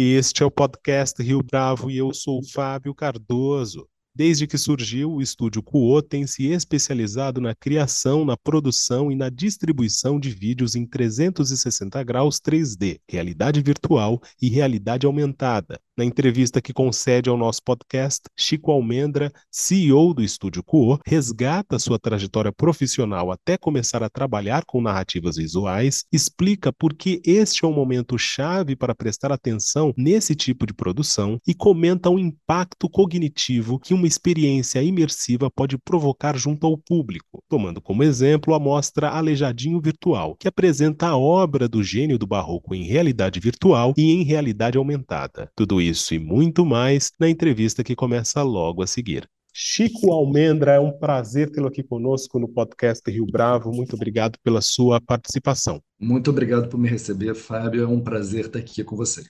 Este 0.00 0.44
é 0.44 0.46
o 0.46 0.50
podcast 0.50 1.20
Rio 1.20 1.42
Bravo 1.42 1.90
e 1.90 1.98
eu 1.98 2.14
sou 2.14 2.40
Fábio 2.40 2.94
Cardoso. 2.94 3.88
Desde 4.14 4.46
que 4.46 4.56
surgiu, 4.56 5.14
o 5.14 5.20
estúdio 5.20 5.60
Cuo 5.60 6.00
tem 6.00 6.24
se 6.24 6.46
especializado 6.46 7.40
na 7.40 7.52
criação, 7.52 8.24
na 8.24 8.36
produção 8.36 9.10
e 9.10 9.16
na 9.16 9.28
distribuição 9.28 10.20
de 10.20 10.30
vídeos 10.30 10.76
em 10.76 10.86
360 10.86 12.00
graus 12.04 12.38
3D, 12.38 13.00
realidade 13.08 13.60
virtual 13.60 14.22
e 14.40 14.48
realidade 14.48 15.04
aumentada. 15.04 15.80
Na 15.98 16.04
entrevista 16.04 16.62
que 16.62 16.72
concede 16.72 17.28
ao 17.28 17.36
nosso 17.36 17.60
podcast, 17.60 18.20
Chico 18.38 18.70
Almendra, 18.70 19.32
CEO 19.50 20.14
do 20.14 20.22
estúdio 20.22 20.62
Cuo, 20.62 20.96
resgata 21.04 21.76
sua 21.76 21.98
trajetória 21.98 22.52
profissional 22.52 23.32
até 23.32 23.58
começar 23.58 24.00
a 24.04 24.08
trabalhar 24.08 24.62
com 24.64 24.80
narrativas 24.80 25.34
visuais, 25.34 26.04
explica 26.12 26.72
por 26.72 26.94
que 26.94 27.20
este 27.24 27.64
é 27.64 27.68
um 27.68 27.72
momento 27.72 28.16
chave 28.16 28.76
para 28.76 28.94
prestar 28.94 29.32
atenção 29.32 29.92
nesse 29.96 30.36
tipo 30.36 30.64
de 30.66 30.72
produção 30.72 31.40
e 31.44 31.52
comenta 31.52 32.08
o 32.08 32.16
impacto 32.16 32.88
cognitivo 32.88 33.80
que 33.80 33.92
uma 33.92 34.06
experiência 34.06 34.80
imersiva 34.80 35.50
pode 35.50 35.76
provocar 35.78 36.38
junto 36.38 36.64
ao 36.64 36.78
público, 36.78 37.42
tomando 37.48 37.80
como 37.80 38.04
exemplo 38.04 38.54
a 38.54 38.60
mostra 38.60 39.10
Alejadinho 39.10 39.80
Virtual, 39.80 40.36
que 40.38 40.46
apresenta 40.46 41.08
a 41.08 41.18
obra 41.18 41.68
do 41.68 41.82
gênio 41.82 42.20
do 42.20 42.26
barroco 42.26 42.72
em 42.72 42.84
realidade 42.84 43.40
virtual 43.40 43.94
e 43.96 44.12
em 44.12 44.22
realidade 44.22 44.78
aumentada. 44.78 45.50
Tudo 45.56 45.80
isso 45.80 45.87
e 45.88 46.18
muito 46.18 46.64
mais 46.64 47.10
na 47.18 47.28
entrevista 47.28 47.82
que 47.82 47.96
começa 47.96 48.42
logo 48.42 48.82
a 48.82 48.86
seguir. 48.86 49.28
Chico 49.52 50.12
Almendra, 50.12 50.74
é 50.74 50.80
um 50.80 50.92
prazer 50.92 51.50
tê-lo 51.50 51.66
aqui 51.66 51.82
conosco 51.82 52.38
no 52.38 52.46
podcast 52.46 53.10
Rio 53.10 53.26
Bravo. 53.26 53.72
Muito 53.72 53.96
obrigado 53.96 54.38
pela 54.44 54.60
sua 54.60 55.00
participação. 55.00 55.82
Muito 55.98 56.30
obrigado 56.30 56.68
por 56.68 56.78
me 56.78 56.88
receber, 56.88 57.34
Fábio. 57.34 57.82
É 57.82 57.86
um 57.86 58.00
prazer 58.00 58.46
estar 58.46 58.58
aqui 58.58 58.84
com 58.84 58.94
vocês. 58.94 59.26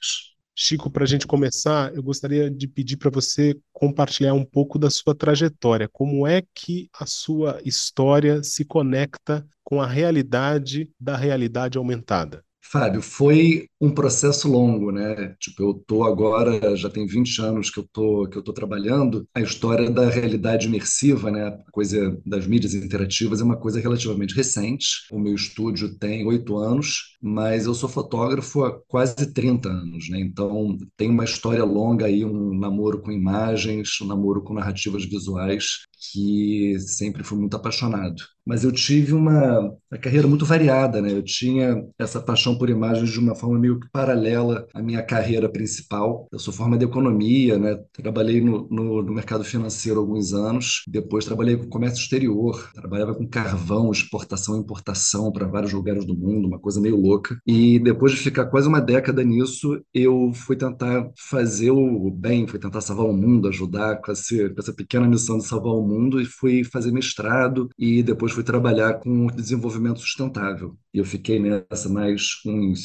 Chico, 0.55 0.91
para 0.91 1.05
a 1.05 1.06
gente 1.06 1.25
começar, 1.25 1.95
eu 1.95 2.03
gostaria 2.03 2.51
de 2.51 2.67
pedir 2.67 2.97
para 2.97 3.11
você 3.11 3.56
compartilhar 3.73 4.34
um 4.34 4.45
pouco 4.45 4.77
da 4.77 4.91
sua 4.91 5.14
trajetória. 5.14 5.89
Como 5.89 6.27
é 6.27 6.42
que 6.53 6.91
a 6.92 7.06
sua 7.06 7.61
história 7.64 8.42
se 8.42 8.64
conecta 8.64 9.47
com 9.62 9.81
a 9.81 9.86
realidade 9.86 10.91
da 10.98 11.17
realidade 11.17 11.79
aumentada? 11.79 12.45
Fábio, 12.61 13.01
foi 13.01 13.67
um 13.81 13.91
processo 13.91 14.47
longo, 14.47 14.91
né? 14.92 15.34
Tipo, 15.41 15.62
eu 15.62 15.75
tô 15.87 16.05
agora, 16.05 16.77
já 16.77 16.91
tem 16.91 17.06
20 17.06 17.41
anos 17.41 17.70
que 17.70 17.78
eu 17.81 17.89
tô 17.91 18.28
que 18.28 18.37
eu 18.37 18.42
tô 18.42 18.53
trabalhando. 18.53 19.27
A 19.34 19.41
história 19.41 19.91
da 19.91 20.11
realidade 20.11 20.67
imersiva, 20.67 21.31
né? 21.31 21.47
A 21.47 21.70
coisa 21.73 22.20
das 22.27 22.47
mídias 22.47 22.75
interativas 22.75 23.41
é 23.41 23.45
uma 23.45 23.56
coisa 23.56 23.81
relativamente 23.81 24.34
recente. 24.34 24.86
O 25.11 25.19
meu 25.19 25.34
estúdio 25.34 25.97
tem 25.98 26.27
oito 26.27 26.59
anos, 26.59 27.17
mas 27.23 27.64
eu 27.64 27.73
sou 27.75 27.89
fotógrafo 27.89 28.62
há 28.64 28.79
quase 28.86 29.33
30 29.33 29.70
anos, 29.70 30.11
né? 30.11 30.20
Então, 30.20 30.77
tem 30.97 31.09
uma 31.09 31.25
história 31.25 31.64
longa 31.64 32.05
aí, 32.06 32.23
um 32.25 32.53
namoro 32.59 33.01
com 33.01 33.11
imagens, 33.11 33.98
um 34.03 34.06
namoro 34.06 34.42
com 34.42 34.53
narrativas 34.53 35.05
visuais 35.06 35.79
que 36.12 36.79
sempre 36.81 37.25
fui 37.25 37.39
muito 37.39 37.56
apaixonado. 37.56 38.23
Mas 38.49 38.65
eu 38.65 38.73
tive 38.73 39.13
uma, 39.13 39.61
uma, 39.61 39.99
carreira 40.01 40.27
muito 40.27 40.47
variada, 40.47 41.03
né? 41.03 41.13
Eu 41.13 41.23
tinha 41.23 41.85
essa 41.99 42.19
paixão 42.19 42.57
por 42.57 42.71
imagens 42.71 43.11
de 43.11 43.19
uma 43.19 43.35
forma 43.35 43.59
meio 43.59 43.79
que 43.79 43.91
paralela 43.91 44.67
à 44.73 44.81
minha 44.81 45.03
carreira 45.03 45.51
principal. 45.51 46.27
Eu 46.33 46.39
sou 46.39 46.55
formado 46.55 46.83
em 46.83 46.87
economia, 46.87 47.59
né? 47.59 47.79
Trabalhei 47.93 48.41
no, 48.41 48.67
no, 48.71 49.03
no 49.03 49.13
mercado 49.13 49.45
financeiro 49.45 50.01
alguns 50.01 50.33
anos, 50.33 50.83
depois 50.89 51.27
trabalhei 51.27 51.59
com 51.59 51.69
comércio 51.69 52.01
exterior, 52.01 52.71
trabalhava 52.73 53.15
com 53.15 53.29
carvão, 53.29 53.93
exportação 53.93 54.57
e 54.57 54.61
importação 54.61 55.31
para 55.31 55.47
vários 55.47 55.75
lugares 55.75 56.07
do 56.07 56.17
mundo, 56.17 56.49
uma 56.49 56.59
coisa 56.59 56.81
meio 56.81 56.97
louca. 56.97 57.39
E 57.47 57.79
depois 57.79 58.13
de 58.13 58.19
ficar 58.19 58.47
quase 58.47 58.67
uma 58.67 58.81
década 58.81 59.23
nisso, 59.23 59.79
eu 59.93 60.33
fui 60.33 60.57
tentar 60.57 61.11
fazer 61.19 61.71
o 61.71 62.11
bem, 62.11 62.47
fui 62.47 62.58
tentar 62.58 62.81
salvar 62.81 63.05
o 63.05 63.13
mundo, 63.13 63.47
ajudar 63.48 64.01
com, 64.01 64.11
esse, 64.11 64.48
com 64.48 64.58
essa 64.58 64.73
pequena 64.73 65.07
missão 65.07 65.37
de 65.37 65.45
salvar 65.45 65.75
o 65.75 65.87
mundo 65.87 66.19
e 66.19 66.25
fui 66.25 66.64
fazer 66.64 66.91
mestrado 66.91 67.69
e 67.79 68.03
depois 68.03 68.38
fui 68.39 68.45
trabalhar 68.45 69.01
com 69.01 69.27
desenvolvimento 69.27 69.99
sustentável. 69.99 70.79
Eu 70.98 71.05
fiquei 71.05 71.39
nessa 71.39 71.89
mais 71.89 72.41
uns 72.45 72.81